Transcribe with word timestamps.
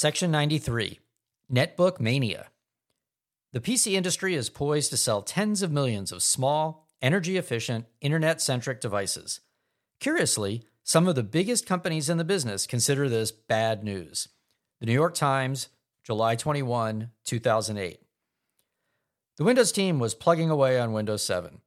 Section 0.00 0.30
93 0.30 0.98
Netbook 1.52 2.00
Mania. 2.00 2.46
The 3.52 3.60
PC 3.60 3.92
industry 3.92 4.34
is 4.34 4.48
poised 4.48 4.88
to 4.92 4.96
sell 4.96 5.20
tens 5.20 5.60
of 5.60 5.72
millions 5.72 6.10
of 6.10 6.22
small, 6.22 6.88
energy 7.02 7.36
efficient, 7.36 7.84
internet 8.00 8.40
centric 8.40 8.80
devices. 8.80 9.40
Curiously, 10.00 10.64
some 10.82 11.06
of 11.06 11.16
the 11.16 11.22
biggest 11.22 11.66
companies 11.66 12.08
in 12.08 12.16
the 12.16 12.24
business 12.24 12.66
consider 12.66 13.10
this 13.10 13.30
bad 13.30 13.84
news. 13.84 14.28
The 14.80 14.86
New 14.86 14.94
York 14.94 15.14
Times, 15.14 15.68
July 16.02 16.34
21, 16.34 17.10
2008. 17.26 18.00
The 19.36 19.44
Windows 19.44 19.70
team 19.70 19.98
was 19.98 20.14
plugging 20.14 20.48
away 20.48 20.80
on 20.80 20.94
Windows 20.94 21.22
7. 21.24 21.60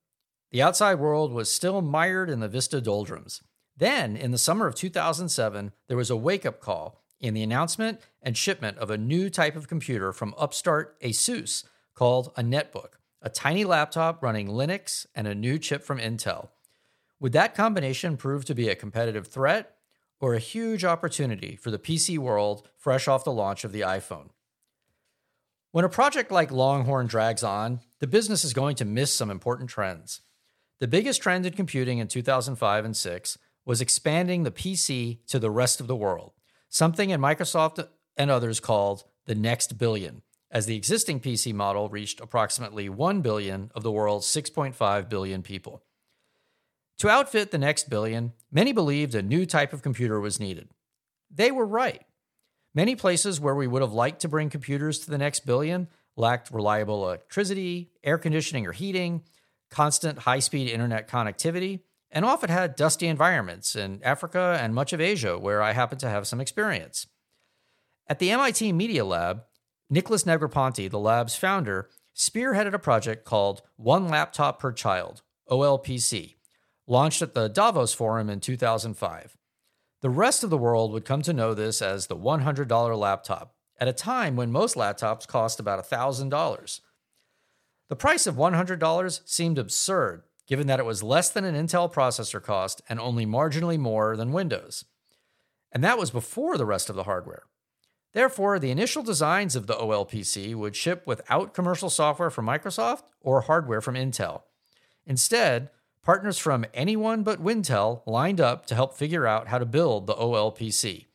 The 0.49 0.63
outside 0.63 0.95
world 0.95 1.33
was 1.33 1.53
still 1.53 1.83
mired 1.83 2.31
in 2.31 2.39
the 2.39 2.49
Vista 2.49 2.81
doldrums. 2.81 3.43
Then, 3.77 4.17
in 4.17 4.31
the 4.31 4.39
summer 4.39 4.65
of 4.65 4.73
2007, 4.73 5.71
there 5.87 5.97
was 5.97 6.09
a 6.09 6.17
wake 6.17 6.47
up 6.47 6.59
call 6.59 7.02
in 7.23 7.33
the 7.33 7.41
announcement 7.41 8.01
and 8.21 8.37
shipment 8.37 8.77
of 8.77 8.91
a 8.91 8.97
new 8.97 9.29
type 9.29 9.55
of 9.55 9.69
computer 9.69 10.11
from 10.11 10.35
upstart 10.37 10.99
Asus 10.99 11.63
called 11.95 12.33
a 12.35 12.43
netbook, 12.43 12.99
a 13.21 13.29
tiny 13.29 13.63
laptop 13.63 14.21
running 14.21 14.49
Linux 14.49 15.05
and 15.15 15.25
a 15.25 15.33
new 15.33 15.57
chip 15.57 15.83
from 15.83 15.99
Intel. 15.99 16.49
Would 17.21 17.31
that 17.31 17.55
combination 17.55 18.17
prove 18.17 18.43
to 18.45 18.53
be 18.53 18.67
a 18.67 18.75
competitive 18.75 19.27
threat 19.27 19.77
or 20.19 20.33
a 20.33 20.39
huge 20.39 20.83
opportunity 20.83 21.55
for 21.55 21.71
the 21.71 21.79
PC 21.79 22.17
world 22.17 22.67
fresh 22.75 23.07
off 23.07 23.23
the 23.23 23.31
launch 23.31 23.63
of 23.63 23.71
the 23.71 23.81
iPhone? 23.81 24.29
When 25.71 25.85
a 25.85 25.89
project 25.89 26.29
like 26.29 26.51
Longhorn 26.51 27.07
drags 27.07 27.41
on, 27.41 27.79
the 27.99 28.05
business 28.05 28.43
is 28.43 28.53
going 28.53 28.75
to 28.75 28.85
miss 28.85 29.13
some 29.13 29.31
important 29.31 29.69
trends. 29.69 30.21
The 30.79 30.89
biggest 30.89 31.21
trend 31.21 31.45
in 31.45 31.53
computing 31.53 31.99
in 31.99 32.09
2005 32.09 32.83
and 32.83 32.97
6 32.97 33.37
was 33.65 33.79
expanding 33.79 34.43
the 34.43 34.51
PC 34.51 35.25
to 35.27 35.39
the 35.39 35.49
rest 35.49 35.79
of 35.79 35.87
the 35.87 35.95
world 35.95 36.33
something 36.73 37.11
in 37.11 37.21
Microsoft 37.21 37.87
and 38.17 38.31
others 38.31 38.59
called 38.59 39.03
the 39.25 39.35
next 39.35 39.77
billion, 39.77 40.23
as 40.49 40.65
the 40.65 40.75
existing 40.75 41.19
PC 41.19 41.53
model 41.53 41.87
reached 41.87 42.19
approximately 42.19 42.89
1 42.89 43.21
billion 43.21 43.69
of 43.75 43.83
the 43.83 43.91
world's 43.91 44.25
6.5 44.25 45.07
billion 45.07 45.43
people. 45.43 45.83
To 46.97 47.09
outfit 47.09 47.51
the 47.51 47.59
next 47.59 47.91
billion, 47.91 48.33
many 48.51 48.73
believed 48.73 49.13
a 49.13 49.21
new 49.21 49.45
type 49.45 49.71
of 49.71 49.83
computer 49.83 50.19
was 50.19 50.39
needed. 50.39 50.67
They 51.29 51.51
were 51.51 51.65
right. 51.65 52.03
Many 52.73 52.95
places 52.95 53.39
where 53.39 53.55
we 53.55 53.67
would 53.67 53.83
have 53.83 53.93
liked 53.93 54.21
to 54.21 54.27
bring 54.27 54.49
computers 54.49 54.97
to 54.99 55.11
the 55.11 55.17
next 55.19 55.45
billion 55.45 55.87
lacked 56.15 56.51
reliable 56.51 57.05
electricity, 57.05 57.91
air 58.03 58.17
conditioning 58.17 58.65
or 58.65 58.71
heating, 58.71 59.23
constant 59.69 60.19
high 60.19 60.39
speed 60.39 60.69
internet 60.69 61.07
connectivity, 61.07 61.81
and 62.13 62.23
often 62.23 62.49
had 62.49 62.75
dusty 62.75 63.07
environments 63.07 63.75
in 63.75 63.99
Africa 64.03 64.57
and 64.61 64.75
much 64.75 64.93
of 64.93 65.01
Asia, 65.01 65.37
where 65.37 65.63
I 65.63 65.71
happen 65.71 65.97
to 65.97 66.09
have 66.09 66.27
some 66.27 66.39
experience. 66.39 67.07
At 68.07 68.19
the 68.19 68.29
MIT 68.29 68.71
Media 68.71 69.03
Lab, 69.03 69.43
Nicholas 69.89 70.23
Negroponte, 70.23 70.89
the 70.91 70.99
lab's 70.99 71.35
founder, 71.35 71.89
spearheaded 72.15 72.73
a 72.73 72.79
project 72.79 73.25
called 73.25 73.63
One 73.77 74.07
Laptop 74.07 74.59
Per 74.59 74.71
Child, 74.71 75.23
OLPC, 75.49 76.35
launched 76.85 77.23
at 77.23 77.33
the 77.33 77.47
Davos 77.47 77.93
Forum 77.93 78.29
in 78.29 78.39
2005. 78.39 79.35
The 80.01 80.09
rest 80.09 80.43
of 80.43 80.51
the 80.51 80.57
world 80.57 80.91
would 80.91 81.05
come 81.05 81.23
to 81.23 81.33
know 81.33 81.55
this 81.55 81.81
as 81.81 82.05
the 82.07 82.15
$100 82.15 82.97
laptop, 82.97 83.55
at 83.79 83.87
a 83.87 83.93
time 83.93 84.35
when 84.35 84.51
most 84.51 84.75
laptops 84.75 85.27
cost 85.27 85.59
about 85.59 85.83
$1,000. 85.89 86.79
The 87.89 87.95
price 87.95 88.27
of 88.27 88.35
$100 88.35 89.21
seemed 89.25 89.57
absurd 89.57 90.23
given 90.47 90.67
that 90.67 90.79
it 90.79 90.85
was 90.85 91.03
less 91.03 91.29
than 91.29 91.45
an 91.45 91.55
Intel 91.55 91.91
processor 91.91 92.41
cost 92.41 92.81
and 92.89 92.99
only 92.99 93.25
marginally 93.25 93.77
more 93.77 94.17
than 94.17 94.31
Windows. 94.31 94.85
And 95.71 95.83
that 95.83 95.97
was 95.97 96.11
before 96.11 96.57
the 96.57 96.65
rest 96.65 96.89
of 96.89 96.95
the 96.95 97.03
hardware. 97.03 97.43
Therefore, 98.13 98.59
the 98.59 98.69
initial 98.69 99.01
designs 99.01 99.55
of 99.55 99.65
the 99.65 99.73
OLPC 99.73 100.53
would 100.55 100.75
ship 100.75 101.03
without 101.07 101.53
commercial 101.53 101.89
software 101.89 102.29
from 102.29 102.45
Microsoft 102.45 103.03
or 103.21 103.41
hardware 103.41 103.81
from 103.81 103.95
Intel. 103.95 104.43
Instead, 105.05 105.69
partners 106.03 106.37
from 106.37 106.65
anyone 106.73 107.23
but 107.23 107.43
Wintel 107.43 108.03
lined 108.05 108.39
up 108.39 108.67
to 108.67 108.75
help 108.75 108.95
figure 108.95 109.25
out 109.25 109.47
how 109.47 109.57
to 109.57 109.65
build 109.65 110.05
the 110.05 110.13
OLPC. 110.13 111.07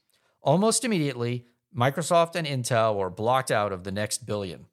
Almost 0.43 0.85
immediately, 0.85 1.47
Microsoft 1.77 2.35
and 2.35 2.47
Intel 2.47 2.97
were 2.97 3.11
blocked 3.11 3.51
out 3.51 3.73
of 3.73 3.85
the 3.85 3.93
next 3.93 4.27
billion. 4.27 4.67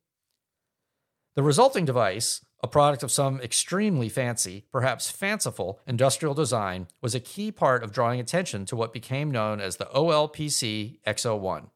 The 1.35 1.44
resulting 1.44 1.85
device, 1.85 2.44
a 2.66 2.68
product 2.68 3.03
of 3.03 3.12
some 3.12 3.40
extremely 3.42 4.09
fancy, 4.09 4.66
perhaps 4.72 5.12
fanciful, 5.12 5.80
industrial 5.86 6.34
design, 6.34 6.88
was 7.00 7.14
a 7.14 7.20
key 7.20 7.52
part 7.52 7.84
of 7.84 7.92
drawing 7.92 8.20
attention 8.20 8.66
to 8.66 8.76
what 8.76 8.92
became 8.92 9.30
known 9.30 9.62
as 9.62 9.76
the 9.76 9.86
OLPC 9.94 10.98
XO-1. 11.06 11.70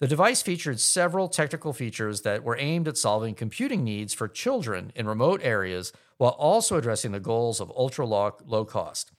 The 0.00 0.06
device 0.06 0.40
featured 0.40 0.80
several 0.80 1.28
technical 1.28 1.74
features 1.74 2.22
that 2.22 2.42
were 2.42 2.56
aimed 2.58 2.88
at 2.88 2.96
solving 2.96 3.34
computing 3.34 3.84
needs 3.84 4.14
for 4.14 4.26
children 4.26 4.90
in 4.94 5.06
remote 5.06 5.42
areas 5.44 5.92
while 6.16 6.30
also 6.30 6.78
addressing 6.78 7.12
the 7.12 7.20
goals 7.20 7.60
of 7.60 7.70
ultra 7.76 8.06
low 8.06 8.64
cost. 8.64 9.12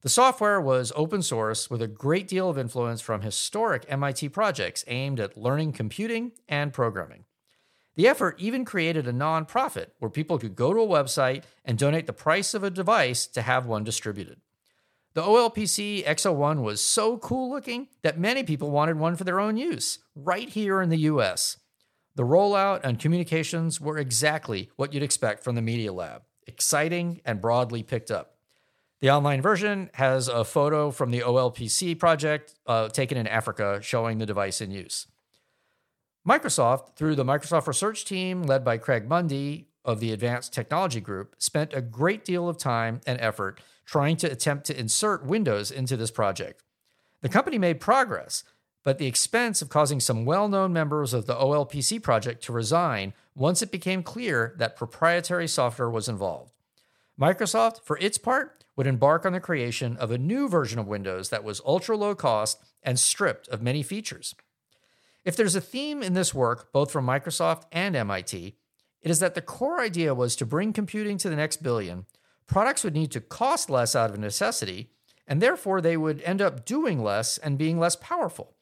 The 0.00 0.08
software 0.08 0.60
was 0.60 0.92
open 0.96 1.22
source 1.22 1.70
with 1.70 1.80
a 1.80 1.86
great 1.86 2.26
deal 2.26 2.50
of 2.50 2.58
influence 2.58 3.00
from 3.00 3.20
historic 3.20 3.84
MIT 3.88 4.30
projects 4.30 4.82
aimed 4.88 5.20
at 5.20 5.36
learning 5.36 5.74
computing 5.74 6.32
and 6.48 6.72
programming. 6.72 7.26
The 7.94 8.08
effort 8.08 8.36
even 8.38 8.64
created 8.64 9.06
a 9.06 9.12
nonprofit 9.12 9.88
where 9.98 10.10
people 10.10 10.38
could 10.38 10.56
go 10.56 10.72
to 10.72 10.80
a 10.80 10.86
website 10.86 11.44
and 11.64 11.78
donate 11.78 12.06
the 12.06 12.12
price 12.12 12.54
of 12.54 12.64
a 12.64 12.70
device 12.70 13.26
to 13.26 13.42
have 13.42 13.66
one 13.66 13.84
distributed. 13.84 14.40
The 15.14 15.22
OLPC 15.22 16.04
XO-1 16.04 16.62
was 16.62 16.80
so 16.80 17.18
cool 17.18 17.50
looking 17.50 17.88
that 18.02 18.18
many 18.18 18.44
people 18.44 18.70
wanted 18.70 18.98
one 18.98 19.14
for 19.16 19.24
their 19.24 19.40
own 19.40 19.58
use, 19.58 19.98
right 20.14 20.48
here 20.48 20.80
in 20.80 20.88
the 20.88 21.00
US. 21.00 21.58
The 22.14 22.22
rollout 22.22 22.80
and 22.82 22.98
communications 22.98 23.78
were 23.78 23.98
exactly 23.98 24.70
what 24.76 24.94
you'd 24.94 25.02
expect 25.02 25.44
from 25.44 25.54
the 25.54 25.62
Media 25.62 25.92
Lab 25.92 26.22
exciting 26.46 27.20
and 27.24 27.40
broadly 27.40 27.82
picked 27.82 28.10
up. 28.10 28.36
The 29.00 29.10
online 29.10 29.42
version 29.42 29.90
has 29.94 30.28
a 30.28 30.44
photo 30.44 30.90
from 30.90 31.10
the 31.10 31.20
OLPC 31.20 31.98
project 31.98 32.54
uh, 32.66 32.88
taken 32.88 33.16
in 33.18 33.26
Africa 33.26 33.78
showing 33.82 34.18
the 34.18 34.26
device 34.26 34.60
in 34.60 34.70
use. 34.70 35.06
Microsoft, 36.26 36.94
through 36.94 37.16
the 37.16 37.24
Microsoft 37.24 37.66
research 37.66 38.04
team 38.04 38.44
led 38.44 38.64
by 38.64 38.78
Craig 38.78 39.08
Mundie 39.08 39.64
of 39.84 39.98
the 39.98 40.12
Advanced 40.12 40.52
Technology 40.52 41.00
Group, 41.00 41.34
spent 41.38 41.74
a 41.74 41.80
great 41.80 42.24
deal 42.24 42.48
of 42.48 42.56
time 42.56 43.00
and 43.06 43.20
effort 43.20 43.60
trying 43.84 44.16
to 44.18 44.30
attempt 44.30 44.64
to 44.66 44.78
insert 44.78 45.26
Windows 45.26 45.72
into 45.72 45.96
this 45.96 46.12
project. 46.12 46.62
The 47.22 47.28
company 47.28 47.58
made 47.58 47.80
progress, 47.80 48.44
but 48.84 48.98
the 48.98 49.06
expense 49.06 49.62
of 49.62 49.68
causing 49.68 49.98
some 49.98 50.24
well 50.24 50.48
known 50.48 50.72
members 50.72 51.12
of 51.12 51.26
the 51.26 51.34
OLPC 51.34 52.00
project 52.00 52.44
to 52.44 52.52
resign 52.52 53.14
once 53.34 53.60
it 53.60 53.72
became 53.72 54.04
clear 54.04 54.54
that 54.58 54.76
proprietary 54.76 55.48
software 55.48 55.90
was 55.90 56.08
involved. 56.08 56.52
Microsoft, 57.20 57.82
for 57.82 57.98
its 57.98 58.16
part, 58.16 58.64
would 58.76 58.86
embark 58.86 59.26
on 59.26 59.32
the 59.32 59.40
creation 59.40 59.96
of 59.96 60.12
a 60.12 60.18
new 60.18 60.48
version 60.48 60.78
of 60.78 60.86
Windows 60.86 61.30
that 61.30 61.42
was 61.42 61.60
ultra 61.66 61.96
low 61.96 62.14
cost 62.14 62.62
and 62.82 62.98
stripped 62.98 63.48
of 63.48 63.60
many 63.60 63.82
features. 63.82 64.36
If 65.24 65.36
there's 65.36 65.54
a 65.54 65.60
theme 65.60 66.02
in 66.02 66.14
this 66.14 66.34
work, 66.34 66.72
both 66.72 66.90
from 66.90 67.06
Microsoft 67.06 67.64
and 67.70 67.94
MIT, 67.94 68.56
it 69.00 69.10
is 69.10 69.20
that 69.20 69.34
the 69.34 69.42
core 69.42 69.80
idea 69.80 70.14
was 70.14 70.34
to 70.36 70.46
bring 70.46 70.72
computing 70.72 71.18
to 71.18 71.30
the 71.30 71.36
next 71.36 71.62
billion. 71.62 72.06
Products 72.46 72.82
would 72.84 72.94
need 72.94 73.10
to 73.12 73.20
cost 73.20 73.70
less 73.70 73.94
out 73.94 74.10
of 74.10 74.18
necessity, 74.18 74.90
and 75.26 75.40
therefore 75.40 75.80
they 75.80 75.96
would 75.96 76.20
end 76.22 76.42
up 76.42 76.64
doing 76.64 77.02
less 77.02 77.38
and 77.38 77.58
being 77.58 77.78
less 77.78 77.96
powerful. 77.96 78.56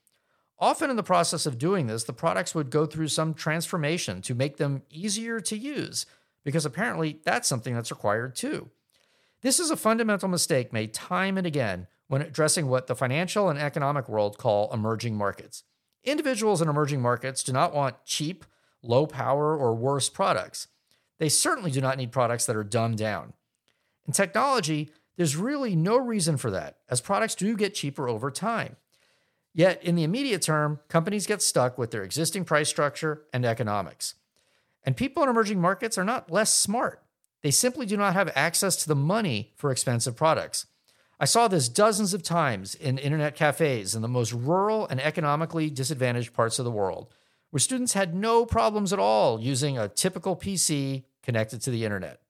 Often 0.59 0.91
in 0.91 0.97
the 0.97 1.03
process 1.03 1.47
of 1.47 1.59
doing 1.59 1.87
this, 1.87 2.05
the 2.05 2.13
products 2.13 2.55
would 2.55 2.71
go 2.71 2.85
through 2.85 3.09
some 3.09 3.33
transformation 3.33 4.21
to 4.23 4.35
make 4.35 4.59
them 4.59 4.83
easier 4.91 5.41
to 5.41 5.57
use, 5.57 6.05
because 6.45 6.67
apparently 6.67 7.21
that's 7.25 7.49
something 7.49 7.75
that's 7.75 7.91
required 7.91 8.37
too. 8.37 8.69
This 9.41 9.59
is 9.59 9.71
a 9.71 9.77
fundamental 9.77 10.29
mistake 10.29 10.71
made 10.73 10.93
time 10.93 11.39
and 11.39 11.47
again 11.47 11.87
when 12.09 12.21
addressing 12.21 12.67
what 12.67 12.87
the 12.87 12.95
financial 12.95 13.49
and 13.49 13.59
economic 13.59 14.07
world 14.09 14.37
call 14.37 14.71
emerging 14.73 15.17
markets. 15.17 15.65
Individuals 16.05 16.63
in 16.63 16.69
emerging 16.69 17.03
markets 17.03 17.43
do 17.43 17.53
not 17.53 17.75
want 17.75 18.05
cheap, 18.05 18.45
low 18.83 19.07
power, 19.07 19.57
or 19.57 19.75
worse 19.75 20.09
products. 20.09 20.69
They 21.19 21.29
certainly 21.29 21.71
do 21.71 21.81
not 21.81 21.99
need 21.99 22.13
products 22.13 22.47
that 22.47 22.57
are 22.57 22.65
dumbed 22.65 22.99
down. 22.99 23.35
In 24.07 24.13
technology, 24.13 24.91
there's 25.17 25.37
really 25.37 25.77
no 25.77 25.99
reason 25.99 26.39
for 26.39 26.51
that, 26.51 26.79
as 26.89 27.03
products 27.03 27.35
do 27.35 27.55
get 27.57 27.75
cheaper 27.75 28.09
over 28.09 28.31
time. 28.31 28.77
Yet, 29.53 29.83
in 29.83 29.97
the 29.97 30.05
immediate 30.05 30.43
term, 30.43 30.81
companies 30.89 31.27
get 31.27 31.43
stuck 31.43 31.77
with 31.77 31.91
their 31.91 32.05
existing 32.05 32.45
price 32.45 32.69
structure 32.69 33.25
and 33.33 33.45
economics. 33.45 34.15
And 34.85 34.97
people 34.97 35.23
in 35.23 35.29
emerging 35.29 35.61
markets 35.61 35.99
are 35.99 36.05
not 36.05 36.31
less 36.31 36.55
smart. 36.55 37.03
They 37.43 37.51
simply 37.51 37.85
do 37.85 37.97
not 37.97 38.15
have 38.15 38.33
access 38.35 38.77
to 38.77 38.89
the 38.89 38.95
money 38.95 39.53
for 39.57 39.71
expensive 39.71 40.17
products. 40.17 40.67
I 41.23 41.27
saw 41.27 41.49
this 41.49 41.69
dozens 41.69 42.15
of 42.15 42.23
times 42.23 42.75
in 42.75 42.97
internet 42.97 43.35
cafes 43.35 43.95
in 43.95 44.01
the 44.01 44.09
most 44.09 44.33
rural 44.33 44.89
and 44.89 44.99
economically 44.99 45.69
disadvantaged 45.69 46.33
parts 46.33 46.59
of 46.59 46.65
the 46.65 46.71
world, 46.71 47.13
where 47.51 47.61
students 47.61 47.93
had 47.93 48.15
no 48.15 48.47
problems 48.47 48.91
at 48.91 48.99
all 48.99 49.39
using 49.39 49.77
a 49.77 49.87
typical 49.87 50.35
PC 50.35 51.05
connected 51.23 51.61
to 51.61 51.71
the 51.71 51.85
internet. 51.85 52.23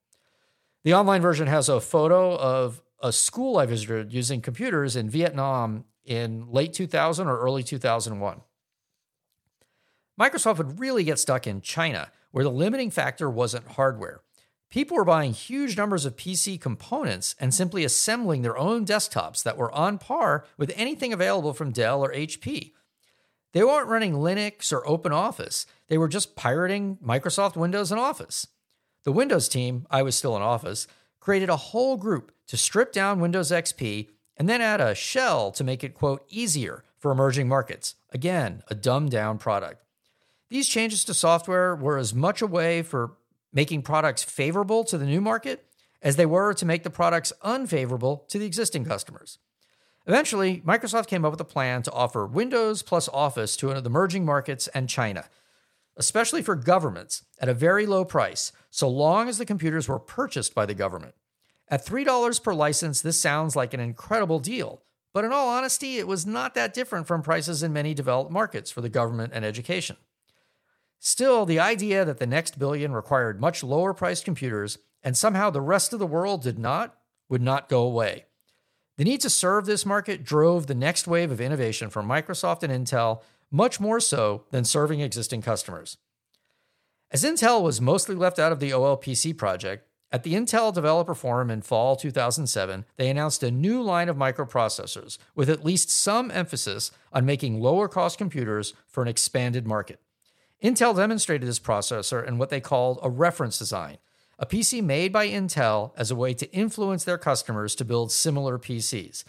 The 0.83 0.95
online 0.95 1.23
version 1.23 1.47
has 1.47 1.69
a 1.69 1.81
photo 1.81 2.37
of 2.37 2.83
a 3.01 3.13
school 3.13 3.59
I 3.59 3.67
visited 3.67 4.13
using 4.13 4.41
computers 4.41 4.97
in 4.97 5.09
Vietnam 5.09 5.85
in 6.05 6.51
late 6.51 6.73
2000 6.73 7.29
or 7.29 7.39
early 7.39 7.63
2001. 7.63 8.41
Microsoft 10.21 10.59
would 10.59 10.81
really 10.81 11.05
get 11.05 11.21
stuck 11.21 11.47
in 11.47 11.61
China, 11.61 12.11
where 12.33 12.43
the 12.43 12.51
limiting 12.51 12.91
factor 12.91 13.31
wasn't 13.31 13.69
hardware. 13.69 14.21
People 14.71 14.97
were 14.97 15.05
buying 15.05 15.33
huge 15.33 15.77
numbers 15.77 16.05
of 16.05 16.15
PC 16.15 16.61
components 16.61 17.35
and 17.41 17.53
simply 17.53 17.85
assembling 17.85 18.43
their 18.43 18.57
own 18.57 18.87
desktops 18.87 19.43
that 19.43 19.57
were 19.57 19.73
on 19.73 19.99
par 19.99 20.45
with 20.57 20.73
anything 20.77 21.13
available 21.13 21.53
from 21.53 21.73
Dell 21.73 22.05
or 22.05 22.15
HP. 22.15 22.73
They 23.53 23.65
weren't 23.65 23.89
running 23.89 24.13
Linux 24.13 24.73
or 24.73 24.85
OpenOffice, 24.85 25.67
they 25.89 25.99
were 25.99 26.07
just 26.07 26.37
pirating 26.37 26.99
Microsoft 27.05 27.57
Windows 27.57 27.91
and 27.91 28.01
Office. 28.01 28.47
The 29.03 29.11
Windows 29.11 29.49
team, 29.49 29.87
I 29.91 30.03
was 30.03 30.17
still 30.17 30.37
in 30.37 30.43
Office, 30.43 30.87
created 31.19 31.49
a 31.49 31.57
whole 31.57 31.97
group 31.97 32.31
to 32.47 32.57
strip 32.57 32.93
down 32.93 33.19
Windows 33.19 33.51
XP 33.51 34.11
and 34.37 34.49
then 34.49 34.61
add 34.61 34.81
a 34.81 34.95
shell 34.95 35.51
to 35.53 35.65
make 35.65 35.83
it, 35.83 35.95
quote, 35.95 36.25
easier 36.29 36.85
for 36.97 37.11
emerging 37.11 37.49
markets. 37.49 37.97
Again, 38.13 38.63
a 38.69 38.77
dumbed 38.77 39.11
down 39.11 39.39
product. 39.39 39.83
These 40.49 40.69
changes 40.69 41.05
to 41.07 41.15
software 41.15 41.75
were 41.75 41.99
as 41.99 42.15
much 42.15 42.41
a 42.41 42.47
way 42.47 42.83
for 42.83 43.17
making 43.53 43.83
products 43.83 44.23
favorable 44.23 44.85
to 44.85 44.99
the 44.99 45.07
new 45.07 45.21
market 45.21 45.67
as 46.03 46.17
they 46.17 46.27
were 46.27 46.55
to 46.55 46.67
make 46.67 46.83
the 46.83 46.91
products 46.91 47.33
unfavorable 47.43 48.25
to 48.29 48.39
the 48.39 48.47
existing 48.47 48.85
customers. 48.85 49.39
Eventually, 50.07 50.63
Microsoft 50.67 51.09
came 51.09 51.25
up 51.25 51.31
with 51.31 51.41
a 51.41 51.45
plan 51.45 51.83
to 51.83 51.93
offer 51.93 52.27
Windows 52.27 52.83
plus 52.83 53.09
Office 53.13 53.57
to 53.57 53.69
the 53.69 53.85
emerging 53.85 54.25
markets 54.25 54.67
and 54.69 54.89
China, 54.89 55.27
especially 55.97 56.43
for 56.43 56.55
governments, 56.55 57.25
at 57.39 57.49
a 57.49 57.55
very 57.55 57.85
low 57.87 58.05
price, 58.05 58.53
so 58.71 58.89
long 58.89 59.29
as 59.29 59.39
the 59.39 59.45
computers 59.45 59.89
were 59.89 59.99
purchased 59.99 60.55
by 60.55 60.65
the 60.65 60.75
government. 60.75 61.15
At 61.69 61.87
$3 61.87 62.43
per 62.43 62.55
license, 62.55 63.01
this 63.03 63.21
sounds 63.21 63.55
like 63.55 63.75
an 63.75 63.81
incredible 63.81 64.41
deal, 64.41 64.83
but 65.13 65.25
in 65.25 65.33
all 65.33 65.49
honesty, 65.49 65.99
it 65.99 66.09
was 66.09 66.27
not 66.27 66.55
that 66.55 66.75
different 66.75 67.07
from 67.07 67.23
prices 67.23 67.63
in 67.63 67.73
many 67.73 67.95
developed 67.95 68.31
markets 68.31 68.71
for 68.71 68.81
the 68.81 68.89
government 68.89 69.33
and 69.35 69.45
education. 69.45 69.97
Still, 71.03 71.47
the 71.47 71.59
idea 71.59 72.05
that 72.05 72.19
the 72.19 72.27
next 72.27 72.59
billion 72.59 72.93
required 72.93 73.41
much 73.41 73.65
lower 73.65 73.95
priced 73.95 74.27
computers 74.27 74.77
and 75.03 75.17
somehow 75.17 75.49
the 75.49 75.63
rest 75.63 75.95
of 75.95 75.99
the 75.99 76.07
world 76.07 76.43
did 76.43 76.59
not 76.59 76.95
would 77.31 77.41
not 77.41 77.71
go 77.71 77.83
away. 77.83 78.27
The 78.99 79.05
need 79.05 79.23
to 79.23 79.31
serve 79.31 79.65
this 79.65 79.87
market 79.87 80.25
drove 80.25 80.67
the 80.67 80.75
next 80.75 81.09
wave 81.09 81.31
of 81.31 81.41
innovation 81.41 81.89
from 81.89 82.07
Microsoft 82.07 82.63
and 82.63 82.71
Intel, 82.71 83.23
much 83.51 83.81
more 83.81 83.99
so 83.99 84.45
than 84.51 84.65
serving 84.65 85.01
existing 85.01 85.41
customers. 85.41 85.97
As 87.11 87.25
Intel 87.25 87.63
was 87.63 87.81
mostly 87.81 88.15
left 88.15 88.39
out 88.39 88.53
of 88.53 88.61
the 88.61 88.71
OLPC 88.71 89.39
project, 89.39 89.87
at 90.13 90.23
the 90.23 90.35
Intel 90.35 90.75
Developer 90.75 91.15
Forum 91.15 91.51
in 91.51 91.63
fall 91.63 91.97
2007, 91.97 92.85
they 92.97 93.09
announced 93.09 93.43
a 93.43 93.51
new 93.51 93.81
line 93.81 94.11
of 94.11 94.17
microprocessors 94.17 95.17
with 95.35 95.49
at 95.49 95.65
least 95.65 95.89
some 95.89 96.31
emphasis 96.31 96.91
on 97.11 97.25
making 97.25 97.59
lower 97.59 97.89
cost 97.89 98.19
computers 98.19 98.75
for 98.87 99.03
an 99.03 99.09
expanded 99.09 99.67
market. 99.67 100.01
Intel 100.63 100.95
demonstrated 100.95 101.49
this 101.49 101.59
processor 101.59 102.27
in 102.27 102.37
what 102.37 102.51
they 102.51 102.61
called 102.61 102.99
a 103.03 103.09
reference 103.09 103.59
design, 103.59 103.97
a 104.39 104.45
PC 104.45 104.83
made 104.83 105.11
by 105.11 105.27
Intel 105.27 105.93
as 105.97 106.11
a 106.11 106.17
way 106.17 106.35
to 106.35 106.53
influence 106.53 107.05
their 107.05 107.17
customers 107.17 107.75
to 107.75 107.85
build 107.85 108.13
similar 108.13 108.59
PCs. 108.59 109.25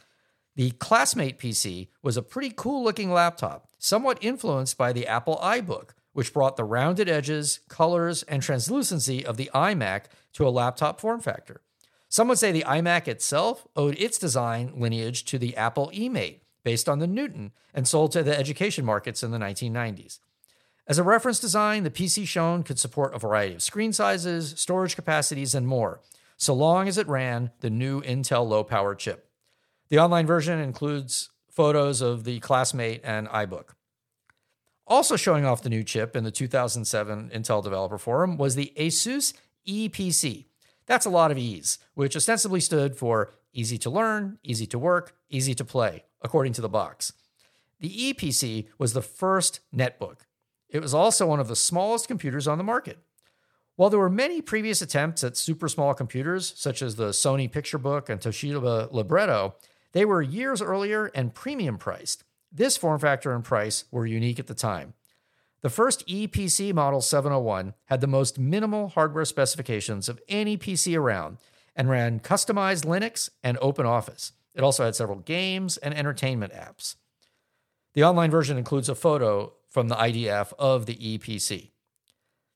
The 0.56 0.72
Classmate 0.72 1.40
PC 1.40 1.88
was 2.04 2.18
a 2.18 2.22
pretty 2.22 2.54
cool 2.54 2.84
looking 2.84 3.12
laptop, 3.12 3.70
somewhat 3.78 4.18
influenced 4.22 4.78
by 4.78 4.92
the 4.92 5.08
Apple 5.08 5.40
iBook, 5.42 5.92
which 6.12 6.34
brought 6.34 6.58
the 6.58 6.66
rounded 6.66 7.08
edges, 7.08 7.62
colors, 7.70 8.24
and 8.24 8.44
translucency 8.44 9.26
of 9.26 9.38
the 9.38 9.50
iMac 9.56 10.06
to 10.34 10.46
a 10.46 10.50
laptop 10.50 11.00
form 11.00 11.22
factor. 11.22 11.62
Some 12.10 12.28
would 12.28 12.40
say 12.40 12.52
the 12.52 12.66
iMac 12.68 13.08
itself 13.08 13.66
owed 13.78 13.98
its 13.98 14.18
design 14.18 14.74
lineage 14.76 15.24
to 15.26 15.38
the 15.38 15.56
Apple 15.56 15.90
eMate, 15.94 16.42
based 16.66 16.90
on 16.90 17.00
the 17.00 17.08
Newton, 17.08 17.54
and 17.74 17.88
sold 17.88 18.12
to 18.12 18.22
the 18.22 18.38
education 18.38 18.84
markets 18.84 19.24
in 19.24 19.32
the 19.32 19.38
1990s. 19.38 20.20
As 20.92 20.98
a 20.98 21.04
reference 21.04 21.40
design, 21.40 21.84
the 21.84 21.90
PC 21.90 22.28
shown 22.28 22.64
could 22.64 22.78
support 22.78 23.16
a 23.16 23.18
variety 23.18 23.56
of 23.56 23.62
screen 23.62 23.94
sizes, 23.94 24.56
storage 24.58 24.94
capacities, 24.94 25.56
and 25.56 25.66
more, 25.66 26.02
so 26.36 26.54
long 26.54 26.90
as 26.90 26.98
it 26.98 27.08
ran 27.08 27.52
the 27.62 27.70
new 27.70 28.02
Intel 28.02 28.46
low 28.46 28.66
power 28.66 28.94
chip. 28.94 29.30
The 29.88 30.00
online 30.00 30.28
version 30.28 30.60
includes 30.60 31.30
photos 31.50 32.02
of 32.02 32.26
the 32.26 32.42
Classmate 32.42 33.00
and 33.06 33.30
iBook. 33.30 33.70
Also 34.86 35.16
showing 35.16 35.46
off 35.46 35.64
the 35.64 35.70
new 35.70 35.86
chip 35.86 36.14
in 36.14 36.26
the 36.26 36.30
2007 36.30 37.32
Intel 37.34 37.64
Developer 37.64 37.98
Forum 37.98 38.36
was 38.36 38.56
the 38.56 38.74
Asus 38.76 39.34
Eee 39.66 39.88
PC. 39.88 40.48
That's 40.88 41.06
a 41.06 41.10
lot 41.10 41.32
of 41.32 41.38
E's, 41.38 41.80
which 41.94 42.18
ostensibly 42.18 42.60
stood 42.60 42.98
for 42.98 43.34
easy 43.54 43.78
to 43.78 43.90
learn, 43.90 44.40
easy 44.44 44.66
to 44.66 44.78
work, 44.78 45.16
easy 45.30 45.54
to 45.54 45.64
play, 45.64 46.04
according 46.22 46.52
to 46.52 46.62
the 46.62 46.68
box. 46.68 47.14
The 47.80 47.88
Eee 47.88 48.14
PC 48.14 48.68
was 48.78 48.92
the 48.92 49.02
first 49.02 49.62
netbook 49.74 50.24
it 50.72 50.82
was 50.82 50.94
also 50.94 51.28
one 51.28 51.40
of 51.40 51.48
the 51.48 51.56
smallest 51.56 52.08
computers 52.08 52.48
on 52.48 52.58
the 52.58 52.64
market. 52.64 53.00
While 53.76 53.90
there 53.90 54.00
were 54.00 54.10
many 54.10 54.42
previous 54.42 54.82
attempts 54.82 55.24
at 55.24 55.38
super 55.38 55.68
small 55.68 55.94
computers, 55.94 56.54
such 56.56 56.82
as 56.82 56.96
the 56.96 57.10
Sony 57.10 57.52
Picturebook 57.52 58.10
and 58.10 58.20
Toshiba 58.20 58.92
Libretto, 58.92 59.56
they 59.92 60.06
were 60.06 60.22
years 60.22 60.62
earlier 60.62 61.12
and 61.14 61.34
premium 61.34 61.78
priced. 61.78 62.24
This 62.52 62.78
form 62.78 63.00
factor 63.00 63.34
and 63.34 63.44
price 63.44 63.86
were 63.92 64.06
unique 64.06 64.40
at 64.40 64.48
the 64.48 64.54
time. 64.54 64.94
The 65.62 65.70
first 65.70 66.04
Eee 66.08 66.28
PC 66.28 66.74
Model 66.74 67.02
701 67.02 67.76
had 67.86 68.02
the 68.02 68.08
most 68.08 68.40
minimal 68.40 68.90
hardware 68.90 69.26
specifications 69.26 70.10
of 70.10 70.20
any 70.28 70.58
PC 70.58 70.98
around 70.98 71.38
and 71.76 71.90
ran 71.90 72.20
customized 72.20 72.84
Linux 72.86 73.30
and 73.44 73.58
OpenOffice. 73.60 74.32
It 74.56 74.64
also 74.64 74.84
had 74.84 74.96
several 74.96 75.20
games 75.20 75.78
and 75.78 75.94
entertainment 75.94 76.54
apps. 76.54 76.96
The 77.94 78.04
online 78.04 78.32
version 78.32 78.58
includes 78.58 78.90
a 78.90 78.96
photo 78.96 79.54
from 79.72 79.88
the 79.88 79.96
IDF 79.96 80.54
of 80.60 80.86
the 80.86 81.04
Eee 81.04 81.18
PC. 81.18 81.72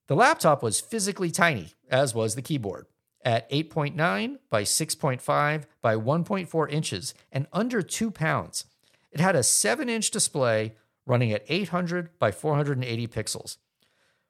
The 0.07 0.15
laptop 0.15 0.61
was 0.61 0.81
physically 0.81 1.31
tiny, 1.31 1.73
as 1.89 2.13
was 2.13 2.35
the 2.35 2.43
keyboard, 2.43 2.85
at 3.23 3.49
8.9 3.49 4.37
by 4.51 4.63
6.5 4.63 5.63
by 5.81 5.95
1.4 5.95 6.71
inches 6.71 7.13
and 7.31 7.47
under 7.51 7.81
2 7.81 8.11
pounds. 8.11 8.65
It 9.11 9.19
had 9.19 9.35
a 9.35 9.43
7 9.43 9.89
inch 9.89 10.11
display 10.11 10.75
running 11.07 11.31
at 11.31 11.45
800 11.47 12.19
by 12.19 12.31
480 12.31 13.07
pixels. 13.07 13.57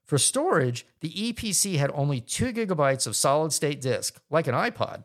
For 0.05 0.19
storage, 0.19 0.85
the 1.01 1.09
Eee 1.19 1.33
PC 1.33 1.77
had 1.77 1.91
only 1.93 2.21
2 2.21 2.53
gigabytes 2.53 3.07
of 3.07 3.15
solid 3.15 3.51
state 3.51 3.81
disk, 3.81 4.21
like 4.29 4.45
an 4.45 4.53
iPod, 4.53 5.03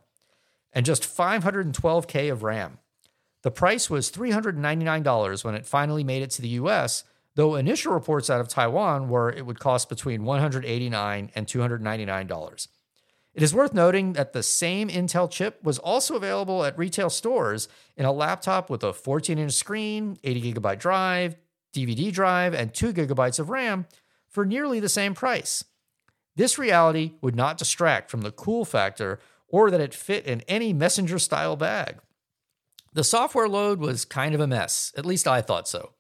and 0.72 0.84
just 0.84 1.02
512K 1.02 2.30
of 2.30 2.42
RAM. 2.42 2.78
The 3.42 3.50
price 3.50 3.88
was 3.88 4.10
$399 4.10 5.44
when 5.44 5.54
it 5.54 5.64
finally 5.64 6.04
made 6.04 6.22
it 6.22 6.30
to 6.32 6.42
the 6.42 6.48
US, 6.48 7.04
though 7.34 7.54
initial 7.54 7.92
reports 7.92 8.28
out 8.28 8.40
of 8.40 8.48
Taiwan 8.48 9.08
were 9.08 9.30
it 9.30 9.46
would 9.46 9.60
cost 9.60 9.88
between 9.88 10.24
189 10.24 11.30
and 11.34 11.46
$299. 11.46 12.68
It 13.32 13.42
is 13.42 13.54
worth 13.54 13.72
noting 13.72 14.14
that 14.14 14.32
the 14.32 14.42
same 14.42 14.88
Intel 14.88 15.30
chip 15.30 15.62
was 15.62 15.78
also 15.78 16.16
available 16.16 16.64
at 16.64 16.76
retail 16.76 17.10
stores 17.10 17.68
in 17.96 18.04
a 18.04 18.12
laptop 18.12 18.68
with 18.68 18.82
a 18.82 18.92
14 18.92 19.38
inch 19.38 19.52
screen, 19.52 20.18
80 20.24 20.54
gigabyte 20.54 20.80
drive, 20.80 21.36
DVD 21.72 22.12
drive, 22.12 22.54
and 22.54 22.74
2 22.74 22.92
gigabytes 22.92 23.38
of 23.38 23.50
RAM 23.50 23.86
for 24.28 24.44
nearly 24.44 24.80
the 24.80 24.88
same 24.88 25.14
price. 25.14 25.64
This 26.34 26.58
reality 26.58 27.12
would 27.20 27.36
not 27.36 27.58
distract 27.58 28.10
from 28.10 28.22
the 28.22 28.32
cool 28.32 28.64
factor 28.64 29.20
or 29.48 29.70
that 29.70 29.80
it 29.80 29.94
fit 29.94 30.26
in 30.26 30.40
any 30.42 30.72
messenger 30.72 31.18
style 31.18 31.56
bag. 31.56 31.98
The 32.92 33.04
software 33.04 33.48
load 33.48 33.78
was 33.78 34.04
kind 34.04 34.34
of 34.34 34.40
a 34.40 34.46
mess, 34.46 34.92
at 34.96 35.06
least 35.06 35.28
I 35.28 35.40
thought 35.40 35.68
so. 35.68 35.92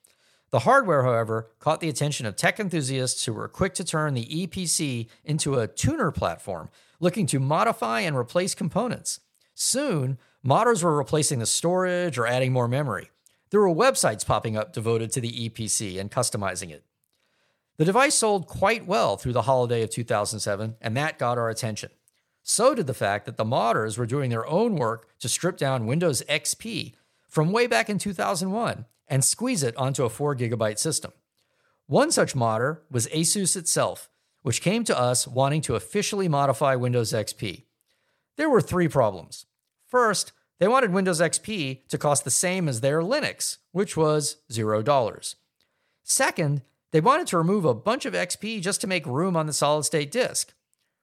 The 0.50 0.60
hardware, 0.60 1.04
however, 1.04 1.48
caught 1.60 1.80
the 1.80 1.88
attention 1.88 2.26
of 2.26 2.34
tech 2.34 2.58
enthusiasts 2.58 3.24
who 3.24 3.32
were 3.32 3.46
quick 3.46 3.72
to 3.74 3.84
turn 3.84 4.14
the 4.14 4.36
Eee 4.36 4.48
PC 4.48 5.06
into 5.24 5.58
a 5.58 5.68
tuner 5.68 6.10
platform, 6.10 6.70
looking 6.98 7.26
to 7.26 7.38
modify 7.38 8.00
and 8.00 8.16
replace 8.16 8.54
components. 8.54 9.20
Soon, 9.54 10.18
modders 10.44 10.82
were 10.82 10.96
replacing 10.96 11.38
the 11.38 11.46
storage 11.46 12.18
or 12.18 12.26
adding 12.26 12.52
more 12.52 12.66
memory. 12.66 13.10
There 13.50 13.60
were 13.60 13.68
websites 13.68 14.26
popping 14.26 14.56
up 14.56 14.72
devoted 14.72 15.12
to 15.12 15.20
the 15.20 15.44
Eee 15.44 15.50
PC 15.50 16.00
and 16.00 16.10
customizing 16.10 16.70
it. 16.70 16.84
The 17.76 17.84
device 17.84 18.16
sold 18.16 18.48
quite 18.48 18.86
well 18.86 19.16
through 19.16 19.32
the 19.32 19.42
holiday 19.42 19.82
of 19.82 19.90
2007, 19.90 20.76
and 20.80 20.96
that 20.96 21.18
got 21.18 21.38
our 21.38 21.48
attention. 21.48 21.90
So 22.42 22.74
did 22.74 22.88
the 22.88 22.94
fact 22.94 23.24
that 23.26 23.36
the 23.36 23.44
modders 23.44 23.96
were 23.96 24.06
doing 24.06 24.30
their 24.30 24.46
own 24.46 24.74
work 24.74 25.08
to 25.20 25.28
strip 25.28 25.56
down 25.56 25.86
Windows 25.86 26.22
XP 26.28 26.94
from 27.28 27.52
way 27.52 27.68
back 27.68 27.88
in 27.88 27.98
2001 27.98 28.84
and 29.10 29.24
squeeze 29.24 29.62
it 29.62 29.76
onto 29.76 30.04
a 30.04 30.08
4 30.08 30.36
gigabyte 30.36 30.78
system. 30.78 31.12
One 31.86 32.12
such 32.12 32.36
modder 32.36 32.82
was 32.90 33.08
Asus 33.08 33.56
itself, 33.56 34.08
which 34.42 34.62
came 34.62 34.84
to 34.84 34.98
us 34.98 35.26
wanting 35.26 35.60
to 35.62 35.74
officially 35.74 36.28
modify 36.28 36.76
Windows 36.76 37.12
XP. 37.12 37.64
There 38.36 38.48
were 38.48 38.60
three 38.60 38.88
problems. 38.88 39.46
First, 39.88 40.32
they 40.60 40.68
wanted 40.68 40.92
Windows 40.92 41.20
XP 41.20 41.88
to 41.88 41.98
cost 41.98 42.24
the 42.24 42.30
same 42.30 42.68
as 42.68 42.80
their 42.80 43.02
Linux, 43.02 43.58
which 43.72 43.96
was 43.96 44.36
$0. 44.52 45.34
Second, 46.04 46.62
they 46.92 47.00
wanted 47.00 47.26
to 47.28 47.38
remove 47.38 47.64
a 47.64 47.74
bunch 47.74 48.06
of 48.06 48.14
XP 48.14 48.62
just 48.62 48.80
to 48.80 48.86
make 48.86 49.06
room 49.06 49.36
on 49.36 49.46
the 49.46 49.52
solid 49.52 49.84
state 49.84 50.10
disk. 50.10 50.54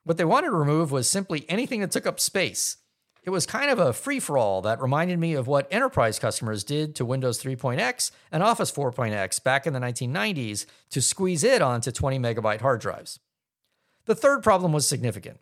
What 0.04 0.18
they 0.18 0.26
wanted 0.26 0.48
to 0.48 0.56
remove 0.56 0.92
was 0.92 1.10
simply 1.10 1.46
anything 1.50 1.82
that 1.82 1.92
took 1.92 2.08
up 2.08 2.20
space. 2.20 2.78
It 3.28 3.32
was 3.32 3.46
kind 3.46 3.70
of 3.70 3.78
a 3.78 3.92
free 3.92 4.22
for 4.22 4.38
all 4.38 4.62
that 4.62 4.82
reminded 4.82 5.20
me 5.20 5.34
of 5.34 5.48
what 5.48 5.68
enterprise 5.70 6.18
customers 6.18 6.64
did 6.64 6.96
to 6.96 7.04
Windows 7.04 7.44
3.x 7.44 8.10
and 8.32 8.42
Office 8.42 8.72
4.x 8.72 9.40
back 9.40 9.68
in 9.68 9.74
the 9.74 9.82
1990s 9.82 10.66
to 10.92 11.02
squeeze 11.02 11.44
it 11.44 11.62
onto 11.62 11.92
20 11.92 12.20
megabyte 12.20 12.62
hard 12.62 12.80
drives. 12.80 13.20
The 14.06 14.16
third 14.16 14.44
problem 14.44 14.72
was 14.72 14.88
significant. 14.88 15.42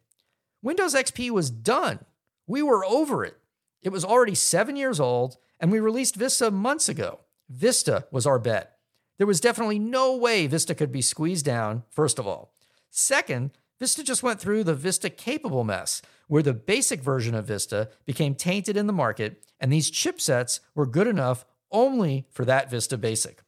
Windows 0.64 0.96
XP 0.96 1.30
was 1.30 1.52
done. 1.52 2.00
We 2.48 2.64
were 2.64 2.84
over 2.84 3.24
it. 3.24 3.38
It 3.84 3.92
was 3.92 4.04
already 4.04 4.34
seven 4.34 4.76
years 4.76 5.00
old, 5.00 5.38
and 5.60 5.72
we 5.72 5.80
released 5.80 6.16
Vista 6.16 6.50
months 6.50 6.90
ago. 6.90 7.20
Vista 7.50 8.08
was 8.10 8.26
our 8.26 8.40
bet. 8.40 8.80
There 9.20 9.28
was 9.28 9.40
definitely 9.40 9.78
no 9.78 10.18
way 10.18 10.48
Vista 10.48 10.74
could 10.74 10.92
be 10.92 11.04
squeezed 11.04 11.46
down, 11.46 11.84
first 11.92 12.18
of 12.18 12.26
all. 12.26 12.52
Second, 12.90 13.52
Vista 13.80 14.04
just 14.04 14.24
went 14.24 14.40
through 14.40 14.64
the 14.64 14.74
Vista 14.74 15.12
capable 15.12 15.64
mess, 15.64 16.02
where 16.28 16.44
the 16.44 16.54
basic 16.54 17.02
version 17.02 17.36
of 17.36 17.46
Vista 17.46 17.90
became 18.06 18.36
tainted 18.36 18.78
in 18.78 18.88
the 18.88 18.94
market, 18.94 19.44
and 19.60 19.72
these 19.72 19.92
chipsets 19.92 20.60
were 20.74 20.86
good 20.86 21.08
enough 21.08 21.46
only 21.72 22.26
for 22.32 22.46
that 22.46 22.70
Vista 22.70 22.98
Basic. 22.98 23.42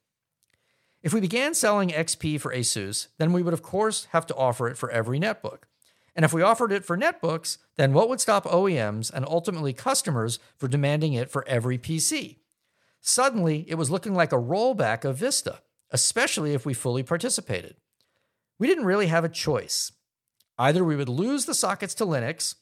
If 1.02 1.14
we 1.14 1.22
began 1.22 1.54
selling 1.54 1.90
XP 1.90 2.42
for 2.42 2.54
Asus, 2.54 3.08
then 3.18 3.32
we 3.32 3.42
would 3.42 3.54
of 3.54 3.62
course 3.62 4.06
have 4.12 4.26
to 4.28 4.36
offer 4.36 4.68
it 4.68 4.78
for 4.78 4.90
every 4.92 5.20
netbook. 5.20 5.60
And 6.16 6.26
if 6.26 6.34
we 6.34 6.42
offered 6.42 6.72
it 6.72 6.84
for 6.84 6.98
netbooks, 6.98 7.60
then 7.76 7.94
what 7.94 8.10
would 8.10 8.20
stop 8.20 8.46
OEMs 8.46 9.14
and 9.14 9.24
ultimately 9.26 9.72
customers 9.72 10.40
for 10.58 10.68
demanding 10.68 11.14
it 11.14 11.30
for 11.30 11.48
every 11.48 11.78
PC? 11.78 12.38
Suddenly, 13.00 13.66
it 13.70 13.76
was 13.76 13.92
looking 13.92 14.16
like 14.16 14.34
a 14.34 14.38
rollback 14.38 15.06
of 15.06 15.18
Vista, 15.18 15.62
especially 15.92 16.54
if 16.54 16.66
we 16.66 16.74
fully 16.74 17.04
participated. 17.04 17.76
We 18.58 18.68
didn't 18.68 18.86
really 18.86 19.08
have 19.08 19.24
a 19.24 19.30
choice. 19.30 19.92
Either 20.58 20.84
we 20.84 20.96
would 20.96 21.08
lose 21.08 21.46
the 21.46 21.54
sockets 21.54 21.94
to 21.94 22.06
Linux, 22.06 22.56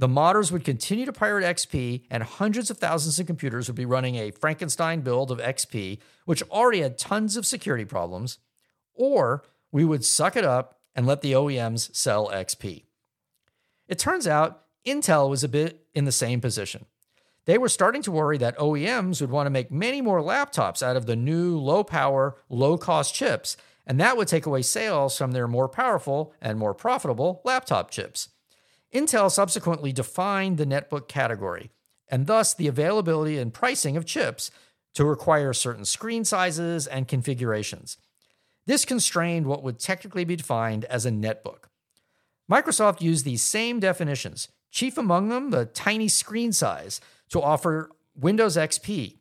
the 0.00 0.08
modders 0.08 0.50
would 0.50 0.64
continue 0.64 1.04
to 1.04 1.12
pirate 1.12 1.44
XP, 1.44 2.04
and 2.10 2.22
hundreds 2.22 2.70
of 2.70 2.78
thousands 2.78 3.18
of 3.18 3.26
computers 3.26 3.68
would 3.68 3.76
be 3.76 3.84
running 3.84 4.16
a 4.16 4.30
Frankenstein 4.30 5.02
build 5.02 5.30
of 5.30 5.36
XP, 5.36 5.98
which 6.24 6.42
already 6.44 6.80
had 6.80 6.96
tons 6.96 7.36
of 7.36 7.44
security 7.44 7.84
problems, 7.84 8.38
or 8.94 9.44
we 9.70 9.84
would 9.84 10.02
suck 10.02 10.36
it 10.36 10.44
up 10.44 10.80
and 10.94 11.06
let 11.06 11.20
the 11.20 11.32
OEMs 11.32 11.94
sell 11.94 12.28
XP. 12.28 12.84
It 13.88 13.98
turns 13.98 14.26
out 14.26 14.64
Intel 14.86 15.28
was 15.28 15.44
a 15.44 15.48
bit 15.48 15.84
in 15.94 16.06
the 16.06 16.12
same 16.12 16.40
position. 16.40 16.86
They 17.44 17.58
were 17.58 17.68
starting 17.68 18.00
to 18.04 18.10
worry 18.10 18.38
that 18.38 18.56
OEMs 18.56 19.20
would 19.20 19.30
want 19.30 19.48
to 19.48 19.50
make 19.50 19.70
many 19.70 20.00
more 20.00 20.22
laptops 20.22 20.82
out 20.82 20.96
of 20.96 21.04
the 21.04 21.16
new 21.16 21.58
low 21.58 21.84
power, 21.84 22.36
low 22.48 22.78
cost 22.78 23.14
chips, 23.14 23.58
and 23.86 24.00
that 24.00 24.16
would 24.16 24.28
take 24.28 24.46
away 24.46 24.62
sales 24.62 25.18
from 25.18 25.32
their 25.32 25.46
more 25.46 25.68
powerful 25.68 26.32
and 26.40 26.58
more 26.58 26.72
profitable 26.72 27.42
laptop 27.44 27.90
chips. 27.90 28.29
Intel 28.92 29.30
subsequently 29.30 29.92
defined 29.92 30.58
the 30.58 30.66
netbook 30.66 31.08
category, 31.08 31.70
and 32.08 32.26
thus 32.26 32.54
the 32.54 32.66
availability 32.66 33.38
and 33.38 33.54
pricing 33.54 33.96
of 33.96 34.04
chips 34.04 34.50
to 34.94 35.04
require 35.04 35.52
certain 35.52 35.84
screen 35.84 36.24
sizes 36.24 36.86
and 36.86 37.06
configurations. 37.06 37.96
This 38.66 38.84
constrained 38.84 39.46
what 39.46 39.62
would 39.62 39.78
technically 39.78 40.24
be 40.24 40.36
defined 40.36 40.84
as 40.86 41.06
a 41.06 41.10
netbook. 41.10 41.64
Microsoft 42.50 43.00
used 43.00 43.24
these 43.24 43.42
same 43.42 43.78
definitions, 43.78 44.48
chief 44.70 44.98
among 44.98 45.28
them 45.28 45.50
the 45.50 45.66
tiny 45.66 46.08
screen 46.08 46.52
size, 46.52 47.00
to 47.28 47.40
offer 47.40 47.90
Windows 48.16 48.56
XP. 48.56 49.18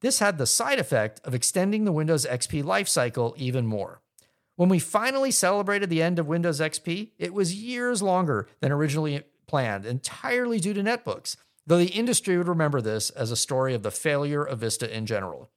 This 0.00 0.18
had 0.18 0.38
the 0.38 0.46
side 0.46 0.78
effect 0.78 1.20
of 1.24 1.34
extending 1.34 1.84
the 1.84 1.92
Windows 1.92 2.24
XP 2.24 2.64
lifecycle 2.64 3.36
even 3.36 3.66
more. 3.66 4.00
When 4.60 4.68
we 4.68 4.78
finally 4.78 5.30
celebrated 5.30 5.88
the 5.88 6.02
end 6.02 6.18
of 6.18 6.28
Windows 6.28 6.60
XP, 6.60 7.12
it 7.18 7.32
was 7.32 7.54
years 7.54 8.02
longer 8.02 8.46
than 8.60 8.70
originally 8.70 9.22
planned, 9.46 9.86
entirely 9.86 10.60
due 10.60 10.74
to 10.74 10.82
netbooks, 10.82 11.38
though 11.66 11.78
the 11.78 11.86
industry 11.86 12.36
would 12.36 12.46
remember 12.46 12.82
this 12.82 13.08
as 13.08 13.30
a 13.30 13.36
story 13.36 13.72
of 13.72 13.82
the 13.82 13.90
failure 13.90 14.42
of 14.42 14.58
Vista 14.58 14.94
in 14.94 15.06
general. 15.06 15.50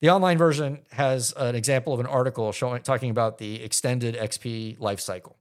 The 0.00 0.08
online 0.08 0.38
version 0.38 0.78
has 0.92 1.34
an 1.36 1.54
example 1.54 1.92
of 1.92 2.00
an 2.00 2.06
article 2.06 2.50
showing 2.50 2.80
talking 2.80 3.10
about 3.10 3.36
the 3.36 3.62
extended 3.62 4.16
XP 4.16 4.78
lifecycle. 4.78 5.34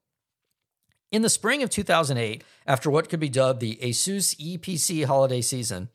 In 1.10 1.22
the 1.22 1.29
spring 1.29 1.63
of 1.63 1.70
2008, 1.70 2.44
after 2.68 2.91
what 2.91 3.08
could 3.08 3.22
be 3.22 3.29
dubbed 3.29 3.62
the 3.62 3.79
Asus 3.82 4.38
Eee 4.38 4.58
PC 4.58 5.06
holiday 5.06 5.39
season, 5.39 5.88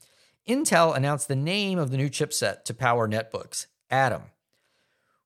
Intel 0.48 0.96
announced 0.96 1.28
the 1.28 1.36
name 1.36 1.78
of 1.78 1.90
the 1.90 1.98
new 1.98 2.08
chipset 2.08 2.64
to 2.64 2.72
power 2.72 3.06
netbooks, 3.06 3.66
Atom. 3.90 4.22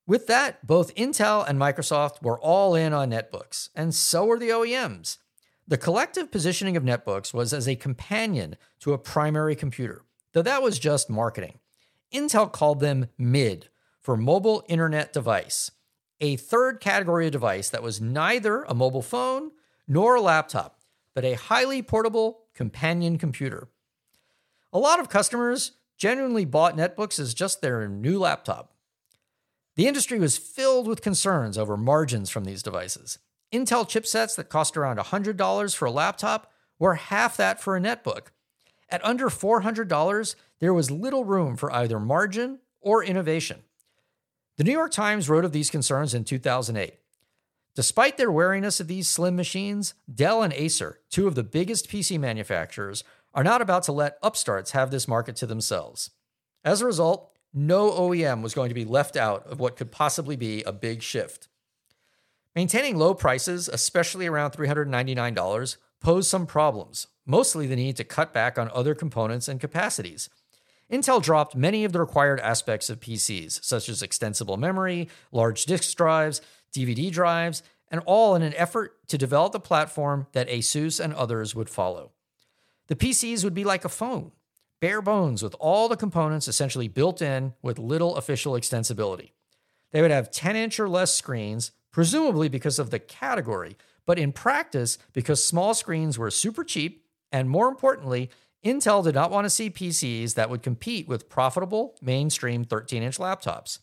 With 0.09 0.25
that, 0.25 0.65
both 0.65 0.95
Intel 0.95 1.47
and 1.47 1.59
Microsoft 1.59 2.23
were 2.23 2.39
all 2.39 2.73
in 2.73 2.93
on 2.93 3.11
netbooks, 3.11 3.69
and 3.75 3.93
so 3.93 4.25
were 4.25 4.39
the 4.39 4.49
OEMs. 4.49 5.17
The 5.67 5.77
collective 5.77 6.31
positioning 6.31 6.75
of 6.75 6.81
netbooks 6.81 7.31
was 7.31 7.53
as 7.53 7.67
a 7.67 7.75
companion 7.75 8.55
to 8.79 8.93
a 8.93 8.97
primary 8.97 9.55
computer, 9.55 10.01
though 10.33 10.41
that 10.41 10.63
was 10.63 10.79
just 10.79 11.11
marketing. 11.11 11.59
Intel 12.11 12.51
called 12.51 12.79
them 12.79 13.09
MID 13.19 13.69
for 14.01 14.17
mobile 14.17 14.63
internet 14.67 15.13
device, 15.13 15.69
a 16.19 16.37
third 16.37 16.79
category 16.79 17.27
of 17.27 17.31
device 17.31 17.69
that 17.69 17.83
was 17.83 18.01
neither 18.01 18.63
a 18.63 18.73
mobile 18.73 19.03
phone 19.03 19.51
nor 19.87 20.15
a 20.15 20.21
laptop, 20.21 20.79
but 21.13 21.23
a 21.23 21.35
highly 21.35 21.83
portable 21.83 22.45
companion 22.55 23.19
computer. 23.19 23.67
A 24.73 24.79
lot 24.79 24.99
of 24.99 25.07
customers 25.07 25.73
genuinely 25.99 26.45
bought 26.45 26.75
netbooks 26.75 27.19
as 27.19 27.35
just 27.35 27.61
their 27.61 27.87
new 27.87 28.17
laptop. 28.17 28.73
The 29.79 29.87
industry 29.87 30.19
was 30.19 30.37
filled 30.37 30.89
with 30.89 31.01
concerns 31.01 31.57
over 31.57 31.77
margins 31.77 32.29
from 32.29 32.43
these 32.43 32.61
devices. 32.61 33.17
Intel 33.53 33.87
chipsets 33.87 34.35
that 34.35 34.49
cost 34.49 34.75
around 34.75 34.99
$100 34.99 35.73
for 35.73 35.85
a 35.85 35.89
laptop 35.89 36.51
were 36.77 36.95
half 36.95 37.37
that 37.37 37.61
for 37.61 37.77
a 37.77 37.79
netbook. 37.79 38.23
At 38.89 39.05
under 39.05 39.29
$400, 39.29 40.35
there 40.59 40.73
was 40.73 40.91
little 40.91 41.23
room 41.23 41.55
for 41.55 41.71
either 41.71 41.97
margin 41.97 42.59
or 42.81 43.01
innovation. 43.01 43.59
The 44.57 44.65
New 44.65 44.73
York 44.73 44.91
Times 44.91 45.29
wrote 45.29 45.45
of 45.45 45.53
these 45.53 45.69
concerns 45.69 46.13
in 46.13 46.25
2008. 46.25 46.95
Despite 47.73 48.17
their 48.17 48.33
wariness 48.33 48.81
of 48.81 48.87
these 48.87 49.07
slim 49.07 49.37
machines, 49.37 49.93
Dell 50.13 50.43
and 50.43 50.51
Acer, 50.51 50.99
two 51.09 51.25
of 51.25 51.35
the 51.35 51.43
biggest 51.43 51.89
PC 51.89 52.19
manufacturers, 52.19 53.05
are 53.33 53.45
not 53.45 53.61
about 53.61 53.83
to 53.83 53.93
let 53.93 54.17
upstarts 54.21 54.71
have 54.71 54.91
this 54.91 55.07
market 55.07 55.37
to 55.37 55.45
themselves. 55.45 56.11
As 56.65 56.81
a 56.81 56.85
result, 56.85 57.31
no 57.53 57.91
OEM 57.91 58.41
was 58.41 58.53
going 58.53 58.69
to 58.69 58.75
be 58.75 58.85
left 58.85 59.15
out 59.15 59.45
of 59.47 59.59
what 59.59 59.75
could 59.75 59.91
possibly 59.91 60.35
be 60.35 60.63
a 60.63 60.71
big 60.71 61.01
shift. 61.01 61.47
Maintaining 62.55 62.97
low 62.97 63.13
prices, 63.13 63.69
especially 63.69 64.27
around 64.27 64.51
$399, 64.51 65.77
posed 65.99 66.29
some 66.29 66.45
problems, 66.45 67.07
mostly 67.25 67.67
the 67.67 67.75
need 67.75 67.95
to 67.97 68.03
cut 68.03 68.33
back 68.33 68.57
on 68.57 68.69
other 68.73 68.95
components 68.95 69.47
and 69.47 69.59
capacities. 69.59 70.29
Intel 70.91 71.21
dropped 71.21 71.55
many 71.55 71.83
of 71.83 71.91
the 71.91 71.99
required 71.99 72.39
aspects 72.39 72.89
of 72.89 72.99
PCs, 72.99 73.63
such 73.63 73.89
as 73.89 74.01
extensible 74.01 74.57
memory, 74.57 75.07
large 75.31 75.65
disk 75.65 75.95
drives, 75.95 76.41
DVD 76.73 77.11
drives, 77.11 77.61
and 77.91 78.01
all 78.05 78.35
in 78.35 78.41
an 78.41 78.53
effort 78.55 78.97
to 79.07 79.17
develop 79.17 79.51
the 79.51 79.59
platform 79.59 80.27
that 80.31 80.49
Asus 80.49 80.99
and 80.99 81.13
others 81.13 81.55
would 81.55 81.69
follow. 81.69 82.11
The 82.87 82.95
PCs 82.95 83.43
would 83.43 83.53
be 83.53 83.63
like 83.63 83.85
a 83.85 83.89
phone, 83.89 84.31
bare 84.79 85.01
bones 85.01 85.43
with 85.43 85.55
all 85.59 85.87
the 85.87 85.97
components 85.97 86.47
essentially 86.47 86.87
built 86.87 87.21
in 87.21 87.53
with 87.61 87.79
little 87.79 88.15
official 88.15 88.53
extensibility. 88.53 89.31
They 89.91 90.01
would 90.01 90.11
have 90.11 90.31
10 90.31 90.55
inch 90.55 90.79
or 90.79 90.87
less 90.87 91.13
screens, 91.13 91.71
presumably 91.91 92.49
because 92.49 92.79
of 92.79 92.89
the 92.89 92.99
category, 92.99 93.75
but 94.05 94.19
in 94.19 94.31
practice, 94.31 94.97
because 95.13 95.43
small 95.43 95.73
screens 95.73 96.17
were 96.17 96.31
super 96.31 96.63
cheap, 96.63 97.05
and 97.31 97.49
more 97.49 97.67
importantly, 97.67 98.29
Intel 98.63 99.03
did 99.03 99.15
not 99.15 99.31
want 99.31 99.45
to 99.45 99.49
see 99.49 99.69
PCs 99.69 100.33
that 100.33 100.49
would 100.49 100.63
compete 100.63 101.07
with 101.07 101.29
profitable 101.29 101.95
mainstream 102.01 102.63
13 102.63 103.03
inch 103.03 103.17
laptops. 103.17 103.79